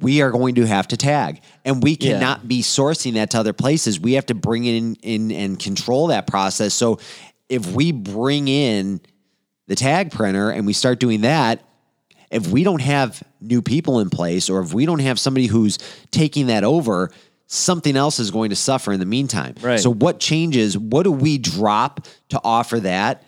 we 0.01 0.21
are 0.21 0.31
going 0.31 0.55
to 0.55 0.65
have 0.65 0.87
to 0.89 0.97
tag 0.97 1.41
and 1.65 1.81
we 1.83 1.97
Yeah. 1.99 2.13
cannot 2.13 2.47
be 2.47 2.61
sourcing 2.61 3.13
that 3.13 3.31
to 3.31 3.39
other 3.39 3.53
places 3.53 3.99
we 3.99 4.13
have 4.13 4.25
to 4.27 4.33
bring 4.35 4.65
in, 4.65 4.95
in 5.01 5.31
and 5.31 5.59
control 5.59 6.07
that 6.07 6.27
process 6.27 6.73
so 6.73 6.99
if 7.49 7.71
we 7.73 7.91
bring 7.91 8.47
in 8.47 9.01
the 9.67 9.75
tag 9.75 10.11
printer 10.11 10.49
and 10.51 10.65
we 10.65 10.73
start 10.73 10.99
doing 10.99 11.21
that 11.21 11.61
if 12.31 12.47
we 12.47 12.63
don't 12.63 12.81
have 12.81 13.21
new 13.41 13.61
people 13.61 13.99
in 13.99 14.09
place 14.09 14.49
or 14.49 14.61
if 14.61 14.73
we 14.73 14.85
don't 14.85 14.99
have 14.99 15.19
somebody 15.19 15.47
who's 15.47 15.77
taking 16.11 16.47
that 16.47 16.63
over 16.63 17.09
something 17.47 17.95
else 17.97 18.19
is 18.19 18.31
going 18.31 18.49
to 18.51 18.55
suffer 18.55 18.91
in 18.93 18.99
the 18.99 19.05
meantime 19.05 19.55
Right. 19.61 19.79
so 19.79 19.91
what 19.93 20.19
changes 20.19 20.77
what 20.77 21.03
do 21.03 21.11
we 21.11 21.37
drop 21.37 22.05
to 22.29 22.39
offer 22.43 22.79
that 22.81 23.23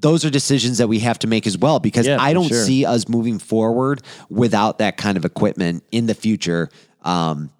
those 0.00 0.24
are 0.24 0.30
decisions 0.30 0.78
that 0.78 0.88
we 0.88 0.98
have 1.00 1.18
to 1.20 1.26
make 1.26 1.46
as 1.46 1.58
well 1.58 1.78
because 1.78 2.06
Yeah, 2.06 2.16
I 2.20 2.32
don't 2.32 2.48
sure. 2.48 2.64
see 2.64 2.84
us 2.86 3.08
moving 3.08 3.38
forward 3.38 4.02
without 4.30 4.78
that 4.78 4.96
kind 4.96 5.16
of 5.16 5.24
equipment 5.24 5.84
in 5.92 6.06
the 6.06 6.14
future. 6.14 6.70
Um, 7.02 7.50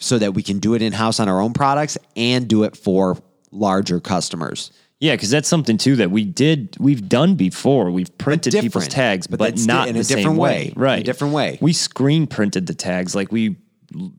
so 0.00 0.16
that 0.16 0.32
we 0.32 0.44
can 0.44 0.60
do 0.60 0.74
it 0.74 0.82
in 0.82 0.92
house 0.92 1.18
on 1.18 1.28
our 1.28 1.40
own 1.40 1.52
products 1.52 1.98
and 2.14 2.46
do 2.46 2.62
it 2.62 2.76
for 2.76 3.18
larger 3.50 3.98
customers. 3.98 4.70
Yeah, 5.00 5.14
because 5.14 5.30
that's 5.30 5.48
something 5.48 5.76
too 5.76 5.96
that 5.96 6.12
we 6.12 6.24
did, 6.24 6.76
we've 6.78 7.08
done 7.08 7.34
before. 7.34 7.90
We've 7.90 8.16
printed 8.16 8.52
people's 8.52 8.86
tags, 8.86 9.26
But 9.26 9.40
but, 9.40 9.58
not 9.66 9.88
in 9.88 9.94
the 9.94 10.00
a 10.02 10.04
different 10.04 10.38
way. 10.38 10.48
way. 10.50 10.66
In 10.66 10.78
a 10.78 10.80
Right, 10.80 11.04
different 11.04 11.34
way. 11.34 11.58
We 11.60 11.72
screen 11.72 12.28
printed 12.28 12.68
the 12.68 12.74
tags, 12.74 13.16
like 13.16 13.32
we 13.32 13.56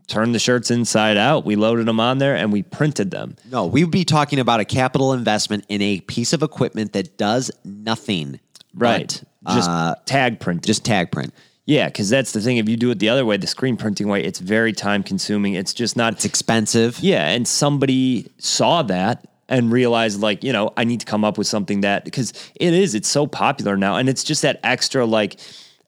turned 0.07 0.33
the 0.33 0.39
shirts 0.39 0.71
inside 0.71 1.17
out, 1.17 1.45
we 1.45 1.55
loaded 1.55 1.85
them 1.85 1.99
on 1.99 2.17
there, 2.17 2.35
and 2.35 2.51
we 2.51 2.63
printed 2.63 3.11
them. 3.11 3.35
No, 3.51 3.65
we 3.65 3.83
would 3.83 3.91
be 3.91 4.05
talking 4.05 4.39
about 4.39 4.59
a 4.59 4.65
capital 4.65 5.13
investment 5.13 5.65
in 5.69 5.81
a 5.81 5.99
piece 6.01 6.33
of 6.33 6.43
equipment 6.43 6.93
that 6.93 7.17
does 7.17 7.51
nothing. 7.63 8.39
Right, 8.73 9.23
but, 9.41 9.53
just 9.53 9.69
uh, 9.69 9.95
tag 10.05 10.39
print. 10.39 10.63
just 10.63 10.85
tag 10.85 11.11
print. 11.11 11.33
yeah, 11.65 11.87
because 11.87 12.09
that's 12.09 12.31
the 12.31 12.41
thing. 12.41 12.57
If 12.57 12.69
you 12.69 12.77
do 12.77 12.91
it 12.91 12.99
the 12.99 13.09
other 13.09 13.25
way, 13.25 13.37
the 13.37 13.47
screen 13.47 13.77
printing 13.77 14.07
way, 14.07 14.23
it's 14.23 14.39
very 14.39 14.73
time 14.73 15.03
consuming. 15.03 15.55
It's 15.55 15.73
just 15.73 15.97
not. 15.97 16.13
It's 16.13 16.25
expensive. 16.25 16.99
Yeah, 16.99 17.27
and 17.27 17.47
somebody 17.47 18.31
saw 18.37 18.83
that 18.83 19.25
and 19.49 19.71
realized 19.71 20.21
like, 20.21 20.43
you 20.43 20.53
know, 20.53 20.71
I 20.77 20.83
need 20.83 20.99
to 21.01 21.05
come 21.05 21.25
up 21.25 21.37
with 21.37 21.47
something 21.47 21.81
that 21.81 22.05
because 22.05 22.31
it 22.55 22.73
is, 22.73 22.95
it's 22.95 23.09
so 23.09 23.27
popular 23.27 23.75
now 23.75 23.95
and 23.95 24.07
it's 24.07 24.23
just 24.23 24.43
that 24.43 24.59
extra 24.63 25.05
like 25.05 25.39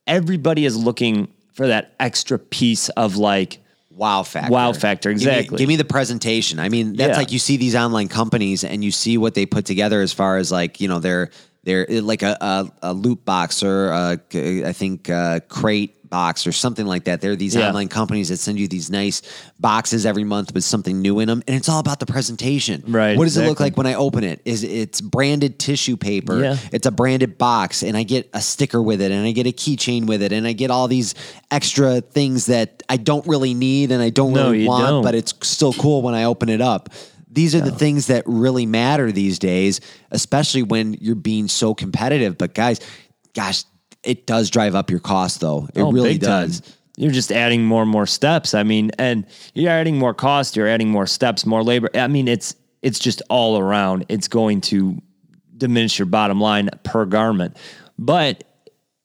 everybody 0.08 0.65
is 0.65 0.76
looking 0.76 1.28
for 1.54 1.67
that 1.67 1.94
extra 2.00 2.39
piece 2.39 2.89
of 2.89 3.17
like 3.17 3.60
Wow 4.01 4.23
factor. 4.23 4.51
Wow 4.51 4.73
factor, 4.73 5.13
Give 5.13 5.19
me- 5.19 5.29
exactly. 5.31 5.57
Give 5.59 5.67
me, 5.67 5.75
the 5.75 5.85
presentation. 5.85 6.59
I 6.59 6.69
mean, 6.69 6.95
that's 6.95 7.11
Yeah. 7.11 7.17
like 7.17 7.31
you 7.31 7.37
see 7.37 7.57
these 7.57 7.75
online 7.75 8.07
companies 8.07 8.63
and 8.63 8.83
you 8.83 8.89
see 8.89 9.15
what 9.19 9.35
they 9.35 9.45
put 9.45 9.65
together 9.65 10.01
as 10.01 10.11
far 10.11 10.37
as 10.37 10.51
like, 10.51 10.81
you 10.81 10.87
know, 10.87 10.97
they're 10.97 11.29
they're 11.65 11.85
like 12.01 12.23
a, 12.23 12.35
a, 12.41 12.71
a 12.81 12.93
loot 12.93 13.23
box 13.23 13.61
or 13.61 13.89
a, 13.89 14.19
I 14.65 14.73
think 14.73 15.07
a 15.09 15.43
crate 15.47 15.93
box 16.12 16.45
or 16.45 16.52
something 16.52 16.86
like 16.86 17.06
that. 17.06 17.21
There 17.21 17.32
are 17.32 17.36
these 17.36 17.56
Yeah. 17.56 17.69
online 17.69 17.88
companies 17.88 18.30
that 18.30 18.38
send 18.38 18.60
you 18.60 18.67
these 18.67 18.91
nice 18.91 19.24
boxes 19.60 20.06
every 20.06 20.24
month 20.24 20.54
with 20.54 20.63
something 20.63 21.02
new 21.02 21.19
in 21.19 21.28
them, 21.28 21.41
and 21.47 21.58
it's 21.58 21.67
all 21.67 21.80
about 21.80 22.00
the 22.00 22.06
presentation. 22.06 22.84
Right, 22.88 23.17
What 23.17 23.24
does 23.24 23.38
it 23.38 23.47
look 23.47 23.60
like 23.60 23.76
when 23.78 23.88
I 23.88 23.95
open 23.95 24.24
it? 24.24 24.41
Is 24.45 24.63
it's 24.63 25.02
branded 25.02 25.58
tissue 25.58 25.97
paper? 25.97 26.39
Yeah. 26.39 26.58
It's 26.71 26.86
a 26.86 26.91
branded 26.91 27.39
box, 27.39 27.82
and 27.82 27.97
I 27.97 28.04
get 28.04 28.30
a 28.34 28.41
sticker 28.41 28.80
with 28.84 29.02
it, 29.02 29.12
and 29.12 29.26
I 29.26 29.32
get 29.32 29.47
a 29.47 29.52
keychain 29.52 30.06
with 30.06 30.21
it, 30.21 30.32
and 30.32 30.45
I 30.45 30.54
get 30.54 30.69
all 30.69 30.88
these 30.88 31.15
extra 31.50 32.02
things 32.02 32.45
that 32.45 32.84
I 32.89 32.97
don't 32.97 33.26
really 33.26 33.54
need 33.56 33.91
and 33.91 34.02
I 34.04 34.10
don't 34.10 34.34
No, 34.34 34.52
really 34.52 34.67
want, 34.67 34.86
don't. 34.88 35.04
but 35.04 35.15
it's 35.15 35.34
still 35.41 35.74
cool 35.74 36.02
when 36.04 36.13
I 36.13 36.26
open 36.26 36.50
it 36.50 36.62
up. 36.62 36.89
These 37.34 37.56
are 37.56 37.62
the 37.62 37.71
things 37.71 38.08
that 38.08 38.24
really 38.28 38.65
matter 38.65 39.10
these 39.10 39.39
days, 39.39 39.80
especially 40.12 40.63
when 40.63 40.97
you're 41.00 41.15
being 41.15 41.47
so 41.47 41.74
competitive. 41.74 42.38
But 42.38 42.54
guys, 42.54 42.82
gosh, 43.34 43.63
it 44.03 44.25
does 44.25 44.49
drive 44.49 44.75
up 44.75 44.89
your 44.89 44.99
cost, 44.99 45.41
though. 45.41 45.67
It 45.73 45.81
oh, 45.81 45.91
really 45.91 46.13
big 46.13 46.21
time. 46.21 46.47
does. 46.47 46.77
You're 46.97 47.11
just 47.11 47.31
adding 47.31 47.63
more 47.63 47.81
and 47.81 47.91
more 47.91 48.05
steps. 48.05 48.53
I 48.53 48.63
mean, 48.63 48.91
and 48.99 49.25
you're 49.53 49.71
adding 49.71 49.97
more 49.97 50.13
cost, 50.13 50.55
you're 50.55 50.67
adding 50.67 50.89
more 50.89 51.07
steps, 51.07 51.45
more 51.45 51.63
labor. 51.63 51.89
I 51.93 52.07
mean, 52.07 52.27
it's 52.27 52.55
it's 52.81 52.99
just 52.99 53.21
all 53.29 53.57
around. 53.57 54.05
It's 54.09 54.27
going 54.27 54.61
to 54.61 55.01
diminish 55.57 55.99
your 55.99 56.07
bottom 56.07 56.41
line 56.41 56.69
per 56.83 57.05
garment. 57.05 57.55
But 57.97 58.43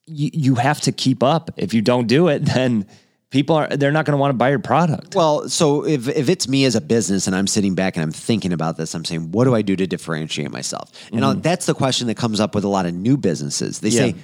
you, 0.06 0.30
you 0.32 0.54
have 0.56 0.80
to 0.82 0.92
keep 0.92 1.22
up. 1.22 1.50
If 1.56 1.74
you 1.74 1.82
don't 1.82 2.06
do 2.06 2.28
it, 2.28 2.38
then 2.44 2.86
people 3.30 3.56
are 3.56 3.68
they're 3.68 3.92
not 3.92 4.04
going 4.04 4.16
to 4.16 4.20
want 4.20 4.30
to 4.30 4.36
buy 4.36 4.50
your 4.50 4.58
product. 4.58 5.14
Well, 5.14 5.48
so 5.48 5.86
if, 5.86 6.08
if 6.08 6.28
it's 6.28 6.48
me 6.48 6.64
as 6.64 6.74
a 6.74 6.80
business 6.80 7.26
and 7.26 7.36
I'm 7.36 7.46
sitting 7.46 7.74
back 7.74 7.96
and 7.96 8.02
I'm 8.02 8.12
thinking 8.12 8.52
about 8.52 8.76
this, 8.76 8.94
I'm 8.94 9.04
saying, 9.04 9.32
what 9.32 9.44
do 9.44 9.54
I 9.54 9.62
do 9.62 9.76
to 9.76 9.86
differentiate 9.86 10.50
myself? 10.50 10.90
And 11.12 11.24
uh, 11.24 11.34
that's 11.34 11.66
the 11.66 11.74
question 11.74 12.06
that 12.08 12.16
comes 12.16 12.40
up 12.40 12.54
with 12.54 12.64
a 12.64 12.68
lot 12.68 12.86
of 12.86 12.94
new 12.94 13.16
businesses. 13.16 13.80
They 13.80 13.90
say. 13.90 14.08
Yeah. 14.08 14.22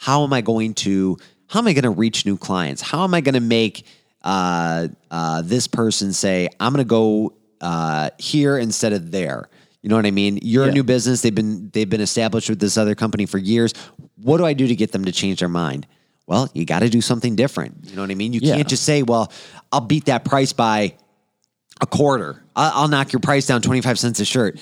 How 0.00 0.24
am 0.24 0.32
I 0.32 0.40
going 0.40 0.72
to, 0.74 1.18
how 1.46 1.60
am 1.60 1.66
I 1.66 1.74
going 1.74 1.84
to 1.84 1.90
reach 1.90 2.24
new 2.24 2.38
clients? 2.38 2.80
How 2.80 3.04
am 3.04 3.12
I 3.12 3.20
going 3.20 3.34
to 3.34 3.40
make 3.40 3.84
uh, 4.22 4.88
uh, 5.10 5.42
this 5.42 5.66
person 5.66 6.14
say, 6.14 6.48
I'm 6.58 6.72
going 6.72 6.82
to 6.82 6.88
go 6.88 7.34
uh, 7.60 8.08
here 8.18 8.56
instead 8.56 8.94
of 8.94 9.10
there? 9.10 9.50
You 9.82 9.90
know 9.90 9.96
what 9.96 10.06
I 10.06 10.10
mean? 10.10 10.38
You're 10.40 10.68
a 10.68 10.72
new 10.72 10.82
business. 10.84 11.20
They've 11.20 11.34
been 11.34 11.68
they've 11.70 11.88
been 11.88 12.00
established 12.02 12.48
with 12.50 12.60
this 12.60 12.76
other 12.78 12.94
company 12.94 13.24
for 13.26 13.36
years. 13.38 13.72
What 14.16 14.38
do 14.38 14.44
I 14.46 14.52
do 14.54 14.66
to 14.66 14.74
get 14.76 14.92
them 14.92 15.04
to 15.06 15.12
change 15.12 15.40
their 15.40 15.48
mind? 15.48 15.86
Well, 16.26 16.50
you 16.54 16.64
got 16.66 16.78
to 16.80 16.88
do 16.90 17.00
something 17.02 17.34
different. 17.36 17.84
You 17.88 17.96
know 17.96 18.02
what 18.02 18.10
I 18.10 18.14
mean? 18.14 18.32
You 18.34 18.40
Yeah. 18.42 18.56
can't 18.56 18.68
just 18.68 18.84
say, 18.84 19.02
"Well, 19.02 19.30
I'll 19.72 19.80
beat 19.80 20.04
that 20.06 20.24
price 20.26 20.52
by 20.52 20.94
a 21.80 21.86
quarter. 21.86 22.42
I- 22.54 22.72
I'll 22.74 22.88
knock 22.88 23.12
your 23.12 23.20
price 23.20 23.46
down 23.46 23.62
25 23.62 23.98
cents 23.98 24.20
a 24.20 24.24
shirt. 24.26 24.58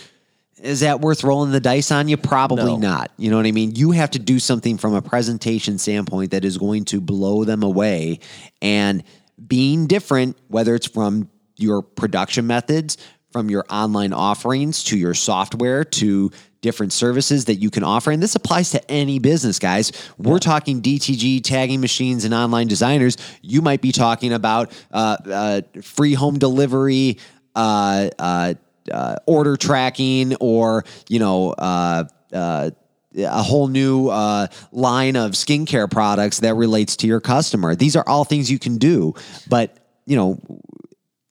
Is 0.62 0.80
that 0.80 1.00
worth 1.00 1.24
rolling 1.24 1.52
the 1.52 1.60
dice 1.60 1.90
on 1.90 2.08
you? 2.08 2.16
Probably 2.16 2.64
No. 2.72 2.76
not. 2.76 3.10
You 3.16 3.30
know 3.30 3.36
what 3.36 3.46
I 3.46 3.52
mean? 3.52 3.74
You 3.74 3.92
have 3.92 4.10
to 4.12 4.18
do 4.18 4.38
something 4.38 4.76
from 4.78 4.94
a 4.94 5.02
presentation 5.02 5.78
standpoint 5.78 6.32
that 6.32 6.44
is 6.44 6.58
going 6.58 6.84
to 6.86 7.00
blow 7.00 7.44
them 7.44 7.62
away. 7.62 8.20
And 8.60 9.02
being 9.46 9.86
different, 9.86 10.36
whether 10.48 10.74
it's 10.74 10.86
from 10.88 11.28
your 11.56 11.82
production 11.82 12.46
methods, 12.46 12.96
from 13.32 13.50
your 13.50 13.64
online 13.70 14.12
offerings 14.12 14.82
to 14.84 14.96
your 14.96 15.14
software 15.14 15.84
to 15.84 16.30
different 16.60 16.92
services 16.92 17.44
that 17.44 17.56
you 17.56 17.70
can 17.70 17.84
offer. 17.84 18.10
And 18.10 18.20
this 18.22 18.34
applies 18.34 18.70
to 18.70 18.90
any 18.90 19.18
business, 19.20 19.58
guys. 19.60 19.92
We're 20.18 20.40
talking 20.40 20.80
DTG 20.82 21.42
tagging 21.44 21.80
machines 21.80 22.24
and 22.24 22.34
online 22.34 22.66
designers. 22.66 23.16
You 23.42 23.62
might 23.62 23.80
be 23.80 23.92
talking 23.92 24.32
about 24.32 24.72
uh, 24.90 25.16
uh, 25.30 25.60
free 25.82 26.14
home 26.14 26.38
delivery, 26.38 27.18
uh, 27.54 28.08
uh, 28.90 29.16
order 29.26 29.56
tracking, 29.56 30.34
or 30.36 30.84
you 31.08 31.18
know. 31.18 31.52
Uh, 31.52 32.04
uh, 32.32 32.70
a 33.16 33.42
whole 33.42 33.68
new 33.68 34.08
uh, 34.08 34.46
line 34.70 35.16
of 35.16 35.32
skincare 35.32 35.90
products 35.90 36.40
that 36.40 36.54
relates 36.54 36.94
to 36.94 37.06
your 37.06 37.20
customer. 37.20 37.74
These 37.74 37.96
are 37.96 38.04
all 38.06 38.24
things 38.24 38.50
you 38.50 38.58
can 38.58 38.76
do, 38.76 39.14
but 39.48 39.78
you 40.04 40.14
know, 40.14 40.38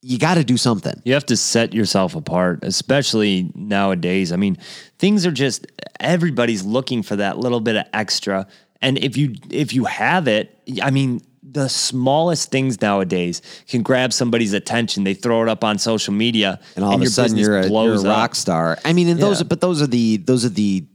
you 0.02 0.18
got 0.18 0.36
to 0.36 0.44
do 0.44 0.58
something. 0.58 1.02
You 1.04 1.14
have 1.14 1.26
to 1.26 1.38
set 1.38 1.74
yourself 1.74 2.16
apart, 2.16 2.60
especially 2.62 3.52
nowadays. 3.56 4.32
I 4.32 4.38
mean, 4.38 4.58
things 5.00 5.26
are 5.26 5.32
just 5.32 5.68
everybody's 6.00 6.64
looking 6.64 7.04
for 7.04 7.16
that 7.16 7.38
little 7.38 7.60
bit 7.60 7.76
of 7.76 7.86
extra. 7.94 8.48
And 8.82 8.98
if 9.00 9.18
you 9.18 9.36
if 9.50 9.74
you 9.74 9.86
have 9.86 10.28
it, 10.28 10.58
I 10.82 10.92
mean, 10.92 11.22
the 11.50 11.68
smallest 11.70 12.52
things 12.52 12.82
nowadays 12.82 13.42
can 13.68 13.82
grab 13.82 14.12
somebody's 14.14 14.54
attention. 14.54 15.04
They 15.04 15.14
throw 15.14 15.44
it 15.44 15.50
up 15.50 15.64
on 15.64 15.78
social 15.80 16.14
media, 16.14 16.60
and 16.76 16.84
all 16.84 16.96
of 16.96 17.02
a 17.02 17.06
sudden 17.08 17.38
you're 17.38 17.58
a, 17.60 17.68
you're 17.68 17.96
a 17.96 18.02
rock 18.02 18.36
star. 18.36 18.78
I 18.84 18.94
mean, 18.94 19.08
and 19.08 19.20
those, 19.20 19.40
Yeah. 19.42 19.48
but 19.48 19.62
those 19.62 19.82
are 19.82 19.88
the 19.88 20.18
those 20.18 20.46
are 20.46 20.50
the 20.50 20.86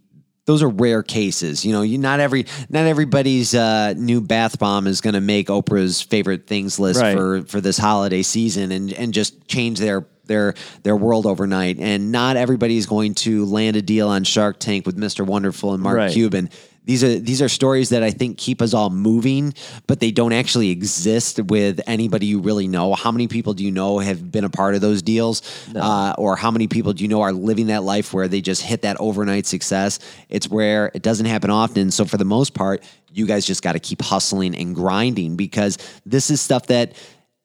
those 0.45 0.62
are 0.62 0.69
rare 0.69 1.03
cases. 1.03 1.65
You 1.65 1.73
know, 1.73 1.83
you 1.83 1.99
not 1.99 2.21
every 2.21 2.47
not 2.69 2.87
everybody's 2.87 3.55
uh, 3.55 3.95
new 3.97 4.21
bath 4.21 4.59
bomb 4.59 4.87
is 4.87 5.01
going 5.01 5.15
to 5.15 5.21
make 5.21 5.49
Oprah's 5.49 6.03
favorite 6.03 6.47
things 6.47 6.79
list 6.79 7.01
Right. 7.01 7.17
for 7.17 7.43
for 7.43 7.61
this 7.61 7.79
holiday 7.79 8.23
season 8.23 8.73
and 8.73 8.93
and 8.93 9.15
just 9.15 9.47
change 9.47 9.79
their 9.79 10.07
their 10.27 10.55
their 10.83 10.97
world 10.97 11.27
overnight. 11.27 11.79
And 11.79 12.12
not 12.12 12.37
everybody's 12.37 12.87
going 12.87 13.15
to 13.17 13.45
land 13.45 13.77
a 13.77 13.83
deal 13.83 14.09
on 14.09 14.25
Shark 14.25 14.59
Tank 14.61 14.85
with 14.87 14.97
Mr. 14.97 15.25
Wonderful 15.27 15.75
and 15.75 15.83
Mark 15.83 15.97
Right. 15.97 16.12
Cuban. 16.12 16.51
These 16.85 17.05
are 17.05 17.18
these 17.18 17.40
are 17.40 17.49
stories 17.49 17.90
that 17.90 18.03
I 18.03 18.11
think 18.11 18.38
keep 18.38 18.61
us 18.61 18.75
all 18.75 18.90
moving, 18.90 19.55
but 19.87 20.01
they 20.01 20.11
don't 20.11 20.33
actually 20.33 20.71
exist 20.71 21.40
with 21.40 21.81
anybody 21.87 22.27
you 22.27 22.40
really 22.40 22.66
know. 22.66 22.95
How 22.95 23.12
many 23.12 23.29
people 23.29 23.55
do 23.55 23.64
you 23.64 23.71
know 23.71 24.01
have 24.01 24.33
been 24.33 24.42
a 24.42 24.51
part 24.51 24.75
of 24.75 24.81
those 24.81 25.01
deals, 25.01 25.42
uh, 25.77 26.14
or 26.18 26.35
how 26.35 26.51
many 26.51 26.66
people 26.66 26.92
do 26.92 27.05
you 27.05 27.09
know 27.09 27.21
are 27.21 27.33
living 27.33 27.68
that 27.68 27.85
life 27.85 28.12
where 28.12 28.27
they 28.27 28.40
just 28.40 28.62
hit 28.62 28.83
that 28.83 28.97
overnight 28.99 29.47
success? 29.47 30.01
It's 30.29 30.49
rare. 30.49 30.90
It 30.92 31.03
doesn't 31.03 31.27
happen 31.27 31.51
often. 31.51 31.92
So 31.92 32.05
for 32.05 32.16
the 32.16 32.25
most 32.25 32.53
part, 32.53 32.83
you 33.12 33.27
guys 33.27 33.47
just 33.47 33.62
got 33.62 33.73
to 33.73 33.81
keep 33.81 34.03
hustling 34.03 34.57
and 34.57 34.75
grinding 34.75 35.37
because 35.37 35.79
this 36.05 36.31
is 36.31 36.40
stuff 36.40 36.66
that 36.66 36.95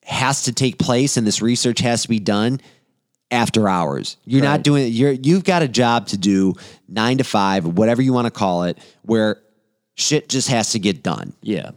has 0.03 0.43
to 0.43 0.53
take 0.53 0.79
place, 0.79 1.15
and 1.15 1.27
this 1.27 1.43
research 1.43 1.79
has 1.79 2.01
to 2.01 2.09
be 2.09 2.19
done 2.19 2.59
after 3.31 3.67
hours. 3.67 4.17
You're 4.25 4.43
not 4.43 4.63
doing 4.63 4.91
you're 4.91 5.11
you've 5.11 5.43
got 5.43 5.61
a 5.61 5.67
job 5.67 6.07
to 6.07 6.17
do 6.17 6.53
9 6.87 7.17
to 7.19 7.23
5, 7.23 7.65
whatever 7.77 8.01
you 8.01 8.13
want 8.13 8.25
to 8.25 8.31
call 8.31 8.63
it, 8.63 8.77
where 9.01 9.41
shit 9.95 10.29
just 10.29 10.49
has 10.49 10.71
to 10.71 10.79
get 10.79 11.03
done. 11.03 11.33
Yeah. 11.41 11.71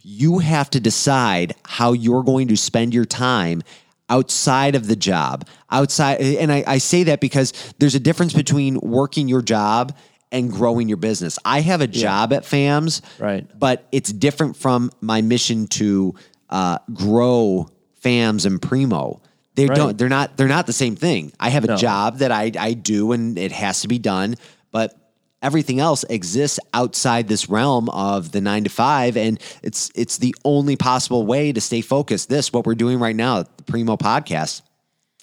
You 0.00 0.38
have 0.38 0.70
to 0.70 0.80
decide 0.80 1.54
how 1.64 1.92
you're 1.92 2.22
going 2.22 2.48
to 2.48 2.56
spend 2.56 2.94
your 2.94 3.04
time 3.04 3.62
outside 4.08 4.74
of 4.74 4.86
the 4.86 4.96
job. 4.96 5.46
Outside 5.70 6.20
and 6.20 6.50
I, 6.50 6.64
I 6.66 6.78
say 6.78 7.02
that 7.04 7.20
because 7.20 7.52
there's 7.78 7.94
a 7.94 8.00
difference 8.00 8.32
between 8.32 8.80
working 8.80 9.28
your 9.28 9.42
job 9.42 9.94
and 10.32 10.50
growing 10.50 10.88
your 10.88 10.96
business. 10.96 11.38
I 11.44 11.60
have 11.60 11.80
a 11.80 11.86
job 11.86 12.32
at 12.32 12.44
FAMS, 12.44 13.02
Right. 13.18 13.46
but 13.58 13.86
it's 13.92 14.12
different 14.12 14.56
from 14.56 14.90
my 15.00 15.22
mission 15.22 15.66
to 15.68 16.14
uh, 16.50 16.78
grow 16.92 17.68
FAMS 18.02 18.44
and 18.46 18.60
Preemo. 18.60 19.20
They 19.58 19.66
Right. 19.66 19.76
don't. 19.76 19.98
They're 19.98 20.08
not. 20.08 20.36
They're 20.36 20.46
not 20.46 20.66
the 20.68 20.72
same 20.72 20.94
thing. 20.94 21.32
I 21.40 21.48
have 21.50 21.64
a 21.64 21.68
No. 21.68 21.76
job 21.76 22.18
that 22.18 22.30
I 22.30 22.52
I 22.58 22.74
do, 22.74 23.10
and 23.12 23.36
it 23.36 23.50
has 23.50 23.80
to 23.80 23.88
be 23.88 23.98
done. 23.98 24.36
But 24.70 24.94
everything 25.42 25.80
else 25.80 26.04
exists 26.08 26.60
outside 26.72 27.26
this 27.26 27.48
realm 27.48 27.88
of 27.90 28.30
the 28.30 28.40
nine 28.40 28.62
to 28.64 28.70
five, 28.70 29.16
and 29.16 29.40
it's 29.64 29.90
it's 29.96 30.18
the 30.18 30.32
only 30.44 30.76
possible 30.76 31.26
way 31.26 31.52
to 31.52 31.60
stay 31.60 31.80
focused. 31.80 32.28
This 32.28 32.52
what 32.52 32.66
we're 32.66 32.76
doing 32.76 33.00
right 33.00 33.16
now, 33.16 33.42
the 33.42 33.62
Preemo 33.64 33.98
podcast. 33.98 34.62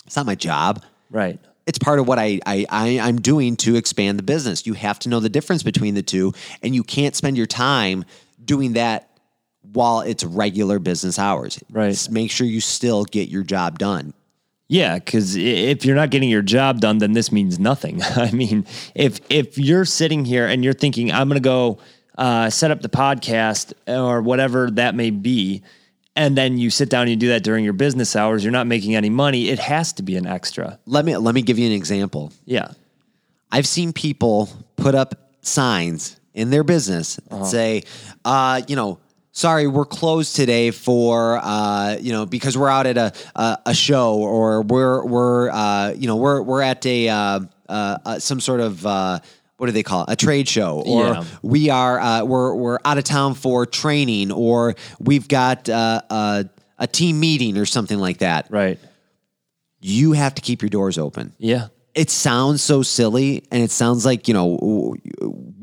It's 0.05 0.17
not 0.17 0.25
my 0.25 0.35
job 0.35 0.83
Right. 1.09 1.39
it's 1.65 1.79
part 1.79 1.99
of 1.99 2.07
what 2.07 2.19
I, 2.19 2.39
I, 2.45 2.65
I 2.69 2.99
I'm 2.99 3.21
doing 3.21 3.55
to 3.57 3.75
expand 3.77 4.19
the 4.19 4.23
business. 4.23 4.67
You 4.67 4.73
have 4.73 4.99
to 4.99 5.09
know 5.09 5.21
the 5.21 5.29
difference 5.29 5.63
between 5.63 5.95
the 5.95 6.03
two, 6.03 6.33
and 6.61 6.75
you 6.75 6.83
can't 6.83 7.15
spend 7.15 7.37
your 7.37 7.47
time 7.47 8.03
doing 8.43 8.73
that 8.73 9.09
while 9.73 10.01
it's 10.01 10.23
regular 10.25 10.77
business 10.77 11.17
hours. 11.17 11.57
Right. 11.71 11.91
S- 11.91 12.09
Make 12.09 12.29
sure 12.31 12.45
you 12.45 12.59
still 12.61 13.05
get 13.05 13.29
your 13.29 13.43
job 13.43 13.79
done. 13.79 14.13
Yeah, 14.67 14.97
because 14.97 15.35
if 15.35 15.85
you're 15.85 15.95
not 15.95 16.09
getting 16.09 16.29
your 16.29 16.41
job 16.41 16.79
done, 16.79 16.97
then 16.97 17.13
this 17.13 17.31
means 17.31 17.59
nothing. 17.59 18.01
I 18.15 18.31
mean, 18.31 18.65
if 18.95 19.19
if 19.29 19.57
you're 19.57 19.85
sitting 19.85 20.25
here 20.25 20.47
and 20.47 20.63
you're 20.63 20.73
thinking, 20.73 21.11
I'm 21.11 21.27
going 21.27 21.41
to 21.41 21.47
go 21.47 21.77
uh, 22.17 22.49
set 22.49 22.71
up 22.71 22.81
the 22.81 22.89
podcast 22.89 23.73
or 23.87 24.21
whatever 24.21 24.71
that 24.71 24.95
may 24.95 25.11
be, 25.11 25.61
and 26.15 26.35
then 26.37 26.57
you 26.57 26.69
sit 26.69 26.89
down 26.89 27.03
and 27.03 27.11
you 27.11 27.15
do 27.15 27.27
that 27.27 27.43
during 27.43 27.63
your 27.63 27.73
business 27.73 28.15
hours, 28.15 28.43
you're 28.43 28.51
not 28.51 28.67
making 28.67 28.95
any 28.95 29.09
money. 29.09 29.49
It 29.49 29.59
has 29.59 29.93
to 29.93 30.03
be 30.03 30.15
an 30.15 30.25
extra. 30.25 30.79
Let 30.85 31.05
me 31.05 31.15
let 31.17 31.35
me 31.35 31.41
give 31.41 31.59
you 31.59 31.67
an 31.67 31.73
example. 31.73 32.31
Yeah. 32.45 32.69
I've 33.51 33.67
seen 33.67 33.93
people 33.93 34.49
put 34.75 34.95
up 34.95 35.15
signs 35.41 36.19
in 36.33 36.49
their 36.49 36.63
business 36.63 37.19
that 37.29 37.45
say, 37.45 37.83
uh, 38.25 38.61
you 38.67 38.75
know, 38.75 38.99
sorry, 39.35 39.67
we're 39.67 39.85
closed 39.85 40.35
today 40.35 40.71
for, 40.71 41.37
uh, 41.43 41.97
you 41.99 42.11
know, 42.13 42.25
because 42.25 42.57
we're 42.57 42.69
out 42.69 42.87
at 42.87 42.97
a 42.97 43.11
a, 43.35 43.57
a 43.67 43.73
show 43.75 44.15
or 44.17 44.61
we're 44.63 45.05
we're 45.05 45.49
uh, 45.51 45.91
you 45.91 46.07
know 46.07 46.15
we're 46.15 46.41
we're 46.41 46.61
at 46.63 46.83
a 46.85 47.09
uh, 47.09 47.39
uh, 47.69 47.97
uh, 48.05 48.19
some 48.19 48.39
sort 48.39 48.61
of 48.61 48.83
uh, 48.85 49.19
what 49.57 49.67
do 49.67 49.71
they 49.73 49.83
call 49.83 50.03
it? 50.03 50.09
A 50.09 50.15
trade 50.15 50.47
show, 50.47 50.81
or 50.85 51.03
Yeah. 51.05 51.23
we 51.43 51.69
are 51.69 51.99
uh, 51.99 52.23
we're 52.23 52.55
we're 52.55 52.79
out 52.85 52.97
of 52.97 53.03
town 53.03 53.35
for 53.35 53.65
training, 53.65 54.31
or 54.31 54.75
we've 54.99 55.27
got 55.27 55.69
uh, 55.69 56.01
a, 56.09 56.45
a 56.79 56.87
team 56.87 57.19
meeting 57.19 57.57
or 57.57 57.65
something 57.65 57.99
like 57.99 58.17
that. 58.19 58.47
Right. 58.49 58.79
You 59.81 60.13
have 60.13 60.33
to 60.35 60.41
keep 60.41 60.61
your 60.63 60.69
doors 60.69 60.97
open 60.97 61.33
Yeah. 61.37 61.67
it 61.93 62.09
sounds 62.09 62.63
so 62.63 62.81
silly 62.81 63.43
and 63.51 63.61
it 63.61 63.69
sounds 63.71 64.03
like 64.05 64.27
you 64.27 64.33
know 64.33 64.95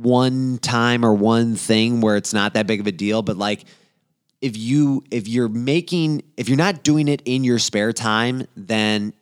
one 0.03 0.59
time 0.59 1.05
or 1.05 1.15
one 1.15 1.57
thing 1.57 2.01
where 2.01 2.17
it's 2.17 2.35
not 2.35 2.55
that 2.55 2.67
big 2.67 2.81
of 2.81 2.87
a 2.87 2.93
deal 2.93 3.23
but 3.23 3.37
like 3.37 3.65
if 4.41 4.57
you 4.57 5.03
if 5.11 5.29
you're 5.29 5.49
making 5.49 6.23
if 6.37 6.49
you're 6.49 6.59
not 6.59 6.83
doing 6.83 7.09
it 7.09 7.23
in 7.25 7.45
your 7.45 7.59
spare 7.59 7.93
time 7.93 8.47
then 8.57 9.13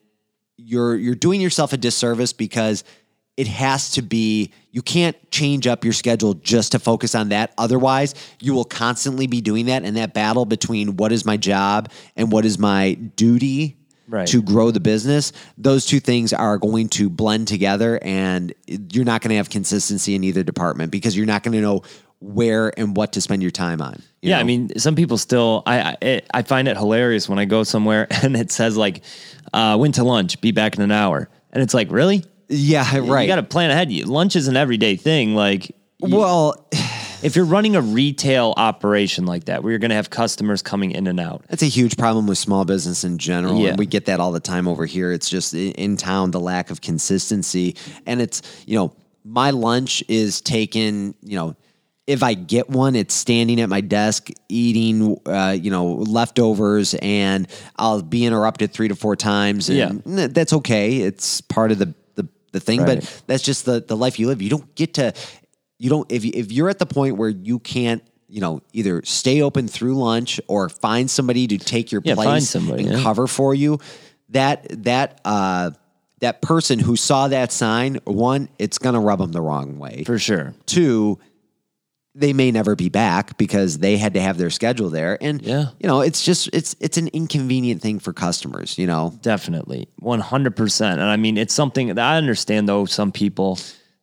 you're 0.57 0.97
you're 0.97 1.14
doing 1.14 1.40
yourself 1.40 1.73
a 1.73 1.77
disservice 1.77 2.33
because 2.33 2.85
it 3.37 3.47
has 3.47 3.93
to 3.93 4.03
be 4.03 4.53
you 4.71 4.83
can't 4.83 5.16
change 5.31 5.66
up 5.66 5.85
your 5.85 5.95
schedule 5.95 6.35
just 6.35 6.73
to 6.73 6.79
focus 6.79 7.14
on 7.14 7.31
that. 7.31 7.55
Otherwise 7.57 8.14
you 8.40 8.53
will 8.53 8.64
constantly 8.64 9.27
be 9.27 9.40
doing 9.40 9.66
that 9.66 9.83
and 9.85 9.97
that 9.97 10.12
battle 10.12 10.45
between 10.45 10.97
what 10.97 11.12
is 11.12 11.25
my 11.25 11.37
job 11.37 11.90
and 12.16 12.31
what 12.31 12.45
is 12.45 12.59
my 12.59 12.95
duty 12.95 13.80
Right. 14.11 14.27
to 14.29 14.42
grow 14.42 14.70
the 14.73 14.81
business 14.81 15.33
those 15.57 15.87
two 15.87 16.01
things 16.01 16.33
are 16.33 16.59
going 16.59 16.88
to 16.90 17.09
blend 17.09 17.46
together 17.46 17.99
and 18.03 18.53
you're 18.66 19.05
not 19.05 19.20
going 19.23 19.31
to 19.31 19.37
have 19.37 19.51
consistency 19.51 20.16
in 20.16 20.25
either 20.25 20.42
department 20.42 20.90
because 20.90 21.16
you're 21.16 21.27
not 21.27 21.44
going 21.44 21.53
to 21.53 21.61
know 21.61 21.83
where 22.18 22.79
and 22.79 22.96
what 22.96 23.12
to 23.12 23.20
spend 23.20 23.40
your 23.40 23.53
time 23.53 23.81
on 23.81 24.03
you 24.20 24.31
Yeah, 24.31 24.40
I 24.40 24.42
mean, 24.42 24.79
some 24.79 24.94
people 24.96 25.16
still. 25.16 25.62
I 25.64 25.96
I, 26.03 26.23
I 26.35 26.42
find 26.42 26.68
it 26.68 26.77
hilarious 26.77 27.29
when 27.29 27.38
I 27.38 27.44
go 27.46 27.62
somewhere 27.62 28.07
and 28.23 28.37
it 28.37 28.51
says 28.51 28.77
like, 28.77 29.03
uh, 29.55 29.77
"Went 29.81 29.94
to 29.94 30.05
lunch, 30.05 30.38
be 30.42 30.51
back 30.53 30.77
in 30.77 30.83
an 30.83 30.92
hour," 30.92 31.31
and 31.53 31.62
it's 31.62 31.73
like, 31.73 31.90
really? 31.90 32.25
yeah 32.51 32.83
right 32.99 33.23
You 33.23 33.29
got 33.29 33.37
to 33.37 33.42
plan 33.44 33.70
ahead. 33.70 33.90
Lunch 34.07 34.35
is 34.37 34.49
an 34.49 34.57
everyday 34.57 34.96
thing. 34.96 35.35
Like, 35.37 35.70
you- 35.70 36.16
well 36.18 36.68
if 37.23 37.37
you're 37.37 37.45
running 37.45 37.77
a 37.77 37.81
retail 37.83 38.55
operation 38.57 39.27
like 39.27 39.45
that, 39.45 39.63
where 39.63 39.71
you're 39.73 39.79
going 39.79 39.91
to 39.91 39.95
have 39.97 40.11
customers 40.11 40.63
coming 40.63 40.91
in 40.93 41.07
and 41.07 41.21
out, 41.21 41.45
That's 41.49 41.63
a 41.63 41.67
huge 41.67 41.97
problem 41.97 42.27
with 42.27 42.39
small 42.39 42.65
business 42.65 43.05
in 43.05 43.19
general. 43.19 43.61
Yeah. 43.61 43.71
And 43.71 43.79
we 43.79 43.87
get 43.87 44.07
that 44.07 44.21
all 44.21 44.33
the 44.33 44.41
time 44.41 44.67
over 44.69 44.87
here. 44.87 45.13
It's 45.13 45.29
just 45.29 45.55
in 45.55 45.97
town, 45.97 46.31
the 46.31 46.41
lack 46.41 46.71
of 46.71 46.81
consistency. 46.81 47.77
And 48.07 48.21
it's, 48.21 48.43
you 48.67 48.77
know, 48.77 48.95
my 49.25 49.51
lunch 49.51 50.03
is 50.09 50.41
taken, 50.41 51.15
you 51.23 51.37
know, 51.37 51.57
if 52.07 52.23
I 52.25 52.35
get 52.35 52.69
one, 52.69 52.97
it's 52.97 53.15
standing 53.15 53.61
at 53.61 53.69
my 53.69 53.81
desk 53.83 54.31
eating, 54.49 55.21
uh, 55.27 55.57
you 55.61 55.71
know, 55.71 55.87
leftovers, 55.93 56.95
and 57.01 57.47
I'll 57.77 58.03
be 58.03 58.25
interrupted 58.25 58.73
three 58.73 58.89
to 58.89 58.97
four 58.97 59.15
times. 59.15 59.69
And 59.69 60.03
Yeah. 60.07 60.27
that's 60.29 60.53
okay. 60.55 60.97
It's 61.03 61.41
part 61.41 61.71
of 61.71 61.79
the 61.79 61.95
the, 62.17 62.27
the 62.53 62.59
thing, 62.61 62.81
Right. 62.83 62.99
but 63.01 63.23
that's 63.29 63.45
just 63.45 63.65
the 63.65 63.81
the 63.87 63.97
life 63.97 64.19
you 64.19 64.27
live. 64.27 64.43
You 64.43 64.51
don't 64.51 64.75
get 64.75 64.95
to, 64.95 65.13
you 65.81 65.90
don't 65.90 66.11
if 66.12 66.25
you, 66.25 66.31
if 66.35 66.53
you're 66.53 66.69
at 66.69 66.79
the 66.79 66.87
point 66.87 67.16
where 67.16 67.31
you 67.31 67.59
can't. 67.59 68.03
You 68.33 68.40
know, 68.40 68.62
either 68.73 69.03
stay 69.05 69.43
open 69.43 69.66
through 69.66 69.97
lunch 69.97 70.40
or 70.47 70.69
find 70.69 71.11
somebody 71.11 71.49
to 71.49 71.59
take 71.59 71.90
your 71.90 72.01
Yeah, 72.05 72.14
place 72.14 72.27
find 72.29 72.43
somebody, 72.45 72.85
and 72.85 72.93
yeah. 72.93 73.03
cover 73.03 73.27
for 73.27 73.57
you. 73.57 73.81
That 74.29 74.85
that 74.85 75.21
uh, 75.25 75.73
that 76.21 76.40
person 76.40 76.79
who 76.79 76.95
saw 76.95 77.27
that 77.27 77.51
sign, 77.51 77.99
one, 78.05 78.49
it's 78.57 78.79
gonna 78.79 79.01
rub 79.01 79.19
them 79.19 79.33
the 79.33 79.40
wrong 79.40 79.81
way. 79.81 80.05
for 80.07 80.16
sure. 80.16 80.55
Two, 80.66 81.19
they 82.14 82.33
may 82.33 82.53
never 82.53 82.77
be 82.77 82.88
back 82.88 83.37
because 83.37 83.79
they 83.79 83.97
had 83.97 84.14
to 84.14 84.21
have 84.21 84.38
their 84.38 84.51
schedule 84.51 84.90
there, 84.90 85.19
and 85.21 85.43
Yeah. 85.43 85.71
you 85.81 85.88
know, 85.88 86.01
it's 86.01 86.25
just 86.25 86.51
it's 86.53 86.77
it's 86.79 86.99
an 86.99 87.09
inconvenient 87.09 87.83
thing 87.83 87.99
for 87.99 88.12
customers. 88.12 88.79
You 88.79 88.87
know, 88.87 89.12
Definitely, 89.23 89.88
one 89.99 90.21
hundred 90.21 90.55
percent. 90.55 91.01
And 91.01 91.09
I 91.11 91.16
mean, 91.16 91.37
it's 91.37 91.53
something 91.55 91.88
that 91.88 91.99
I 91.99 92.16
understand. 92.16 92.69
Though 92.69 92.85
some 92.85 93.11
people 93.11 93.59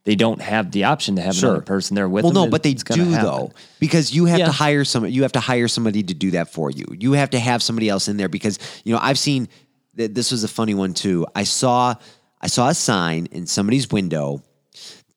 they 0.08 0.16
don't 0.16 0.42
have 0.42 0.72
the 0.72 0.86
option 0.86 1.18
to 1.18 1.22
have 1.22 1.36
Sure. 1.36 1.50
another 1.50 1.66
person 1.66 1.94
there 1.96 2.08
with 2.08 2.24
well, 2.24 2.32
them. 2.32 2.40
Well, 2.40 2.46
no, 2.48 2.52
but 2.52 2.64
they 2.64 2.74
do 2.74 3.04
happen. 3.12 3.26
though 3.26 3.52
because 3.80 4.16
you 4.16 4.24
have 4.26 4.40
Yeah. 4.40 4.46
to 4.46 4.52
hire 4.54 4.86
some. 4.86 5.06
You 5.06 5.22
have 5.24 5.34
to 5.34 5.42
hire 5.42 5.68
somebody 5.68 6.02
to 6.02 6.14
do 6.14 6.32
that 6.32 6.50
for 6.52 6.72
you. 6.72 6.86
You 6.98 7.12
have 7.12 7.30
to 7.32 7.40
have 7.40 7.62
somebody 7.62 7.90
else 7.90 8.08
in 8.08 8.16
there 8.16 8.30
because 8.30 8.58
you 8.86 8.94
know 8.94 9.00
I've 9.02 9.20
seen 9.20 9.50
th- 9.98 10.14
this 10.14 10.32
was 10.32 10.46
a 10.46 10.48
funny 10.48 10.74
one 10.74 10.94
too. 10.94 11.28
I 11.36 11.44
saw 11.44 11.96
I 12.42 12.48
saw 12.48 12.70
a 12.70 12.74
sign 12.74 13.28
in 13.34 13.48
somebody's 13.48 13.90
window 13.92 14.44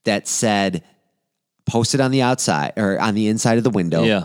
that 0.04 0.26
said 0.26 0.82
posted 1.66 2.00
on 2.00 2.10
the 2.10 2.22
outside 2.22 2.72
or 2.76 2.98
on 2.98 3.14
the 3.14 3.28
inside 3.28 3.58
of 3.58 3.64
the 3.64 3.70
window. 3.70 4.02
Yeah, 4.02 4.24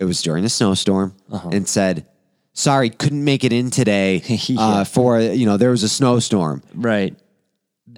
It 0.00 0.04
was 0.04 0.20
during 0.20 0.44
a 0.44 0.48
snowstorm 0.48 1.14
Uh-huh. 1.30 1.50
and 1.52 1.68
said, 1.68 2.06
"Sorry, 2.54 2.90
couldn't 2.90 3.22
make 3.22 3.44
it 3.44 3.52
in 3.52 3.70
today 3.70 4.22
Yeah. 4.48 4.60
uh, 4.60 4.84
for 4.84 5.20
you 5.20 5.46
know 5.46 5.56
there 5.58 5.70
was 5.70 5.84
a 5.84 5.88
snowstorm." 5.88 6.62
right. 6.74 7.14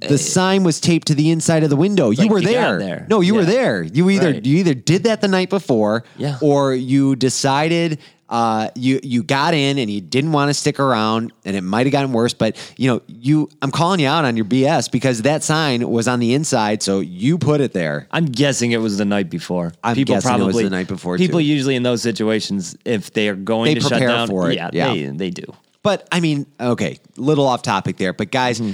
The 0.09 0.19
sign 0.19 0.63
was 0.65 0.81
taped 0.81 1.09
to 1.09 1.15
the 1.15 1.31
inside 1.31 1.63
of 1.63 1.71
the 1.71 1.77
window. 1.77 2.11
you 2.11 2.23
like 2.23 2.31
were 2.31 2.39
you 2.41 2.47
there. 2.49 2.79
there. 2.79 3.07
No, 3.09 3.21
you 3.21 3.35
were 3.35 3.45
there. 3.45 3.83
You 3.83 4.09
either 4.11 4.33
Right. 4.33 4.45
you 4.47 4.59
either 4.59 4.75
did 4.75 5.05
that 5.05 5.21
the 5.21 5.29
night 5.29 5.51
before, 5.51 6.05
Yeah. 6.17 6.39
or 6.41 6.75
you 6.75 7.17
decided 7.17 7.99
uh, 8.29 8.71
you 8.77 9.01
you 9.03 9.25
got 9.25 9.55
in 9.55 9.77
and 9.77 9.91
you 9.91 10.01
didn't 10.01 10.31
want 10.31 10.49
to 10.51 10.55
stick 10.55 10.79
around, 10.79 11.33
and 11.45 11.57
it 11.57 11.63
might 11.63 11.87
have 11.87 11.91
gotten 11.93 12.13
worse. 12.13 12.33
But 12.33 12.57
you 12.77 12.89
know, 12.89 13.03
you 13.09 13.49
I'm 13.61 13.73
calling 13.73 13.99
you 13.99 14.07
out 14.07 14.25
on 14.25 14.37
your 14.37 14.45
BS 14.47 14.89
because 14.89 15.23
that 15.23 15.43
sign 15.43 15.89
was 15.91 16.07
on 16.07 16.21
the 16.21 16.33
inside, 16.35 16.81
so 16.83 17.01
you 17.01 17.39
put 17.39 17.61
it 17.61 17.73
there. 17.73 18.07
I'm 18.13 18.27
guessing 18.27 18.71
it 18.71 18.81
was 18.81 18.99
the 18.99 19.05
night 19.05 19.31
before. 19.31 19.73
I'm 19.83 19.97
guessing 20.05 20.41
it 20.41 20.45
was 20.45 20.57
the 20.57 20.71
night 20.71 20.87
before, 20.87 21.19
People 21.19 21.41
too. 21.41 21.45
usually 21.47 21.75
in 21.75 21.83
those 21.83 22.03
situations, 22.03 22.77
if 22.85 23.13
they 23.13 23.29
are 23.29 23.35
going 23.35 23.75
They 23.75 23.81
to 23.81 23.81
shut 23.81 23.99
down, 24.01 24.29
for 24.29 24.49
it, 24.51 24.55
yeah, 24.55 24.71
yeah. 24.73 24.95
They, 24.95 25.05
they 25.07 25.31
do. 25.31 25.53
But 25.83 26.07
I 26.13 26.21
mean, 26.21 26.47
okay, 26.61 26.99
little 27.17 27.47
off 27.49 27.63
topic 27.63 27.97
there. 27.97 28.13
But 28.13 28.31
guys, 28.31 28.61
Mm-hmm. 28.61 28.73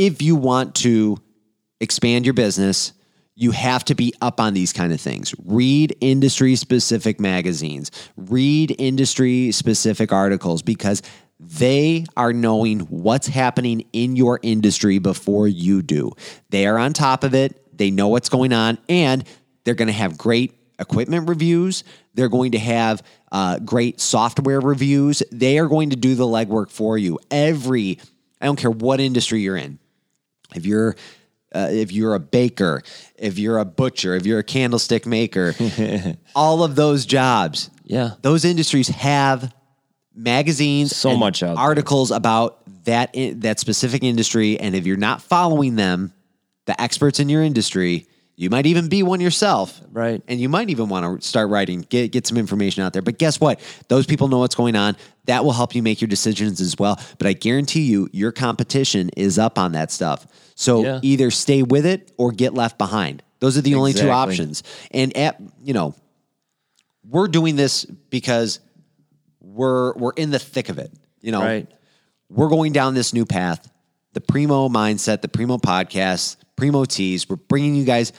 If 0.00 0.22
you 0.22 0.34
want 0.34 0.76
to 0.76 1.18
expand 1.78 2.24
your 2.24 2.32
business, 2.32 2.94
you 3.34 3.50
have 3.50 3.84
to 3.84 3.94
be 3.94 4.14
up 4.22 4.40
on 4.40 4.54
these 4.54 4.72
kind 4.72 4.94
of 4.94 5.00
things. 5.00 5.34
Read 5.44 5.94
industry 6.00 6.56
specific 6.56 7.20
magazines, 7.20 7.90
read 8.16 8.74
industry 8.78 9.52
specific 9.52 10.10
articles 10.10 10.62
because 10.62 11.02
they 11.38 12.06
are 12.16 12.32
knowing 12.32 12.80
what's 12.80 13.26
happening 13.26 13.84
in 13.92 14.16
your 14.16 14.40
industry 14.42 14.98
before 14.98 15.46
you 15.46 15.82
do. 15.82 16.12
They 16.48 16.66
are 16.66 16.78
on 16.78 16.94
top 16.94 17.22
of 17.22 17.34
it, 17.34 17.76
they 17.76 17.90
know 17.90 18.08
what's 18.08 18.30
going 18.30 18.54
on, 18.54 18.78
and 18.88 19.22
they're 19.64 19.74
going 19.74 19.88
to 19.88 19.92
have 19.92 20.16
great 20.16 20.54
equipment 20.78 21.28
reviews. 21.28 21.84
They're 22.14 22.30
going 22.30 22.52
to 22.52 22.58
have 22.58 23.02
uh, 23.30 23.58
great 23.58 24.00
software 24.00 24.60
reviews. 24.60 25.22
They 25.30 25.58
are 25.58 25.66
going 25.66 25.90
to 25.90 25.96
do 25.96 26.14
the 26.14 26.24
legwork 26.24 26.70
for 26.70 26.96
you. 26.96 27.18
Every, 27.30 27.98
I 28.40 28.46
don't 28.46 28.56
care 28.56 28.70
what 28.70 28.98
industry 28.98 29.42
you're 29.42 29.58
in. 29.58 29.78
If 30.54 30.66
you're 30.66 30.96
uh, 31.54 31.68
if 31.70 31.90
you're 31.92 32.14
a 32.14 32.20
baker, 32.20 32.82
if 33.16 33.38
you're 33.38 33.58
a 33.58 33.64
butcher, 33.64 34.14
if 34.14 34.24
you're 34.24 34.38
a 34.38 34.44
candlestick 34.44 35.04
maker, 35.06 35.54
all 36.34 36.62
of 36.62 36.76
those 36.76 37.04
jobs, 37.06 37.70
Yeah. 37.84 38.12
those 38.22 38.44
industries 38.44 38.86
have 38.88 39.52
magazines, 40.14 40.94
So 40.96 41.10
and 41.10 41.18
much 41.20 41.42
out 41.42 41.56
there. 41.56 41.64
articles 41.64 42.10
about 42.12 42.58
that 42.84 43.10
in, 43.14 43.40
that 43.40 43.58
specific 43.58 44.02
industry. 44.04 44.58
And 44.60 44.74
if 44.76 44.86
you're 44.86 44.96
not 44.96 45.22
following 45.22 45.74
them, 45.76 46.12
the 46.66 46.80
experts 46.80 47.18
in 47.18 47.28
your 47.28 47.42
industry, 47.42 48.06
you 48.40 48.48
might 48.48 48.64
even 48.64 48.88
be 48.88 49.02
one 49.02 49.20
yourself, 49.20 49.82
Right. 49.92 50.22
And 50.26 50.40
you 50.40 50.48
might 50.48 50.70
even 50.70 50.88
want 50.88 51.20
to 51.20 51.26
start 51.26 51.50
writing, 51.50 51.82
get 51.90 52.10
get 52.10 52.26
some 52.26 52.38
information 52.38 52.82
out 52.82 52.94
there. 52.94 53.02
But 53.02 53.18
guess 53.18 53.38
what? 53.38 53.60
Those 53.88 54.06
people 54.06 54.28
know 54.28 54.38
what's 54.38 54.54
going 54.54 54.76
on. 54.76 54.96
That 55.26 55.44
will 55.44 55.52
help 55.52 55.74
you 55.74 55.82
make 55.82 56.00
your 56.00 56.08
decisions 56.08 56.58
as 56.60 56.74
well. 56.78 56.98
But 57.18 57.26
I 57.26 57.34
guarantee 57.34 57.82
you, 57.82 58.08
your 58.12 58.32
competition 58.32 59.10
is 59.14 59.38
up 59.38 59.58
on 59.58 59.72
that 59.72 59.90
stuff. 59.92 60.26
So 60.54 60.82
Yeah. 60.82 61.00
either 61.02 61.30
stay 61.30 61.62
with 61.62 61.84
it 61.84 62.12
or 62.16 62.32
get 62.32 62.54
left 62.54 62.78
behind. 62.78 63.22
Those 63.40 63.58
are 63.58 63.60
the 63.62 63.74
only 63.74 63.92
two 63.92 64.10
options. 64.10 64.62
And 64.90 65.14
at 65.18 65.38
you 65.62 65.74
know, 65.74 65.94
we're 67.08 67.28
doing 67.28 67.56
this 67.56 67.84
because 67.84 68.60
we're 69.40 69.92
we're 69.94 70.12
in 70.12 70.30
the 70.30 70.38
thick 70.38 70.70
of 70.70 70.78
it. 70.78 70.90
You 71.20 71.32
know, 71.32 71.40
Right. 71.42 71.68
we're 72.30 72.48
going 72.48 72.72
down 72.72 72.94
this 72.94 73.12
new 73.12 73.26
path. 73.26 73.70
The 74.14 74.20
Preemo 74.20 74.70
mindset, 74.70 75.20
the 75.22 75.28
Preemo 75.28 75.60
podcast, 75.60 76.36
Preemo 76.56 76.86
Tees. 76.86 77.28
We're 77.28 77.36
bringing 77.36 77.74
you 77.76 77.84
guys 77.84 78.12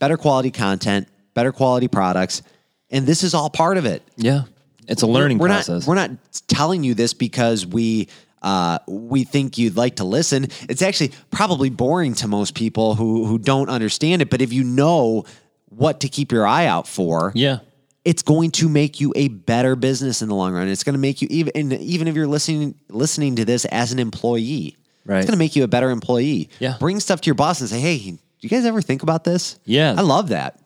better 0.00 0.16
quality 0.16 0.50
content, 0.50 1.06
better 1.34 1.52
quality 1.52 1.86
products, 1.86 2.42
And 2.90 3.06
this 3.06 3.22
is 3.22 3.34
all 3.34 3.48
part 3.50 3.76
of 3.76 3.84
it. 3.86 4.02
Yeah. 4.16 4.42
It's 4.88 5.02
a 5.02 5.06
learning 5.06 5.38
we're 5.38 5.46
process. 5.46 5.86
Not, 5.86 5.88
we're 5.88 5.94
not 5.94 6.10
telling 6.48 6.82
you 6.82 6.94
this 6.94 7.14
because 7.14 7.64
we 7.64 8.08
uh, 8.42 8.78
we 8.88 9.22
think 9.22 9.58
you'd 9.58 9.76
like 9.76 9.96
to 9.96 10.04
listen. 10.04 10.48
It's 10.68 10.82
actually 10.82 11.12
probably 11.30 11.70
boring 11.70 12.14
to 12.14 12.26
most 12.26 12.54
people 12.56 12.96
who 12.96 13.26
who 13.26 13.38
don't 13.38 13.68
understand 13.68 14.22
it. 14.22 14.30
But 14.30 14.42
if 14.42 14.52
you 14.52 14.64
know 14.64 15.24
what 15.68 16.00
to 16.00 16.08
keep 16.08 16.32
your 16.32 16.44
eye 16.46 16.66
out 16.66 16.88
for, 16.88 17.30
yeah. 17.36 17.58
it's 18.04 18.22
going 18.22 18.50
to 18.52 18.68
make 18.68 18.98
you 19.00 19.12
a 19.14 19.28
better 19.28 19.76
business 19.76 20.22
in 20.22 20.28
the 20.28 20.34
long 20.34 20.52
run. 20.54 20.66
It's 20.66 20.82
going 20.82 20.94
to 20.94 20.98
make 21.00 21.22
you 21.22 21.28
even 21.30 21.70
even 21.72 22.08
if 22.08 22.16
you're 22.16 22.26
listening 22.26 22.74
listening 22.88 23.36
to 23.36 23.44
this 23.44 23.66
as 23.66 23.92
an 23.92 24.00
employee, 24.00 24.76
Right. 25.04 25.18
it's 25.18 25.26
going 25.26 25.38
to 25.38 25.44
make 25.44 25.54
you 25.54 25.62
a 25.62 25.68
better 25.68 25.90
employee. 25.90 26.48
Yeah. 26.58 26.76
bring 26.80 26.98
stuff 26.98 27.20
to 27.20 27.26
your 27.26 27.34
boss 27.36 27.60
and 27.60 27.70
say, 27.70 27.78
"Hey, 27.78 28.16
do 28.40 28.46
you 28.46 28.48
guys 28.48 28.64
ever 28.64 28.82
think 28.82 29.02
about 29.02 29.24
this?" 29.24 29.58
Yeah. 29.64 29.94
I 29.96 30.02
love 30.02 30.28
that 30.30 30.58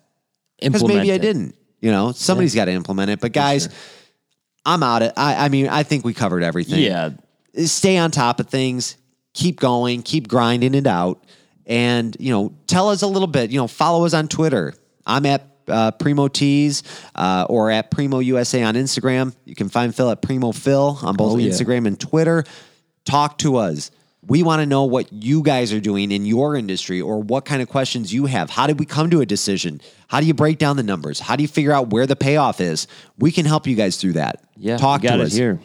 because 0.60 0.84
maybe 0.84 1.12
I 1.12 1.18
didn't. 1.18 1.54
You 1.80 1.90
know, 1.90 2.12
somebody's 2.12 2.54
got 2.54 2.64
to 2.66 2.72
implement 2.72 3.10
it. 3.10 3.20
But 3.20 3.32
guys, 3.32 3.68
I'm 4.64 4.82
out 4.82 5.02
of. 5.02 5.12
I, 5.16 5.44
I 5.46 5.48
mean, 5.48 5.68
I 5.68 5.82
think 5.82 6.04
we 6.04 6.14
covered 6.14 6.42
everything. 6.42 6.80
Yeah. 6.80 7.10
stay 7.66 7.98
on 7.98 8.10
top 8.10 8.40
of 8.40 8.48
things. 8.48 8.96
Keep 9.34 9.60
going. 9.60 10.02
Keep 10.02 10.28
grinding 10.28 10.74
it 10.74 10.86
out. 10.86 11.24
And 11.66 12.16
you 12.20 12.30
know, 12.32 12.54
tell 12.66 12.88
us 12.90 13.02
a 13.02 13.06
little 13.06 13.28
bit. 13.28 13.50
You 13.50 13.58
know, 13.58 13.66
follow 13.68 14.04
us 14.06 14.14
on 14.14 14.28
Twitter. 14.28 14.74
I'm 15.06 15.26
at 15.26 15.46
uh, 15.68 15.92
Preemo 15.92 16.32
Tees 16.32 16.82
uh, 17.14 17.46
or 17.48 17.70
at 17.70 17.90
Preemo 17.90 18.24
USA 18.24 18.62
on 18.62 18.74
Instagram. 18.74 19.34
You 19.44 19.54
can 19.54 19.68
find 19.68 19.94
Phil 19.94 20.10
at 20.10 20.22
Preemo 20.22 20.54
Phil 20.54 20.98
on 21.02 21.16
both 21.16 21.32
Oh, 21.34 21.36
yeah. 21.36 21.50
Instagram 21.50 21.86
and 21.86 21.98
Twitter. 21.98 22.44
Talk 23.04 23.38
to 23.38 23.56
us. 23.56 23.90
We 24.26 24.42
want 24.42 24.60
to 24.60 24.66
know 24.66 24.84
what 24.84 25.12
you 25.12 25.42
guys 25.42 25.72
are 25.72 25.80
doing 25.80 26.10
in 26.10 26.24
your 26.24 26.56
industry 26.56 27.00
or 27.00 27.20
what 27.22 27.44
kind 27.44 27.60
of 27.60 27.68
questions 27.68 28.12
you 28.12 28.26
have. 28.26 28.50
How 28.50 28.66
did 28.66 28.78
we 28.78 28.86
come 28.86 29.10
to 29.10 29.20
a 29.20 29.26
decision? 29.26 29.80
How 30.08 30.20
do 30.20 30.26
you 30.26 30.34
break 30.34 30.58
down 30.58 30.76
the 30.76 30.82
numbers? 30.82 31.20
How 31.20 31.36
do 31.36 31.42
you 31.42 31.48
figure 31.48 31.72
out 31.72 31.90
where 31.90 32.06
the 32.06 32.16
payoff 32.16 32.60
is? 32.60 32.86
We 33.18 33.32
can 33.32 33.44
help 33.46 33.66
you 33.66 33.74
guys 33.76 33.96
through 33.96 34.14
that. 34.14 34.42
Yeah. 34.56 34.76
Talk 34.76 35.02
to 35.02 35.22
us. 35.22 35.34
here. 35.34 35.60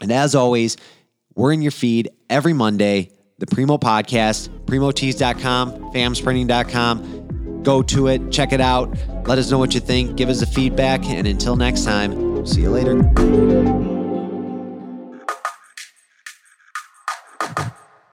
And 0.00 0.10
as 0.10 0.34
always, 0.34 0.76
we're 1.34 1.52
in 1.52 1.62
your 1.62 1.72
feed 1.72 2.10
every 2.28 2.52
Monday, 2.52 3.10
the 3.38 3.46
Preemo 3.46 3.80
Podcast, 3.80 4.48
preemotees.com, 4.66 5.92
famsprinting.com. 5.92 7.62
Go 7.62 7.82
to 7.82 8.06
it, 8.06 8.30
check 8.32 8.52
it 8.52 8.60
out. 8.60 8.96
Let 9.26 9.38
us 9.38 9.50
know 9.50 9.58
what 9.58 9.74
you 9.74 9.80
think. 9.80 10.16
Give 10.16 10.30
us 10.30 10.40
a 10.40 10.46
feedback. 10.46 11.04
And 11.04 11.26
until 11.26 11.56
next 11.56 11.84
time, 11.84 12.46
see 12.46 12.62
you 12.62 12.70
later. 12.70 13.99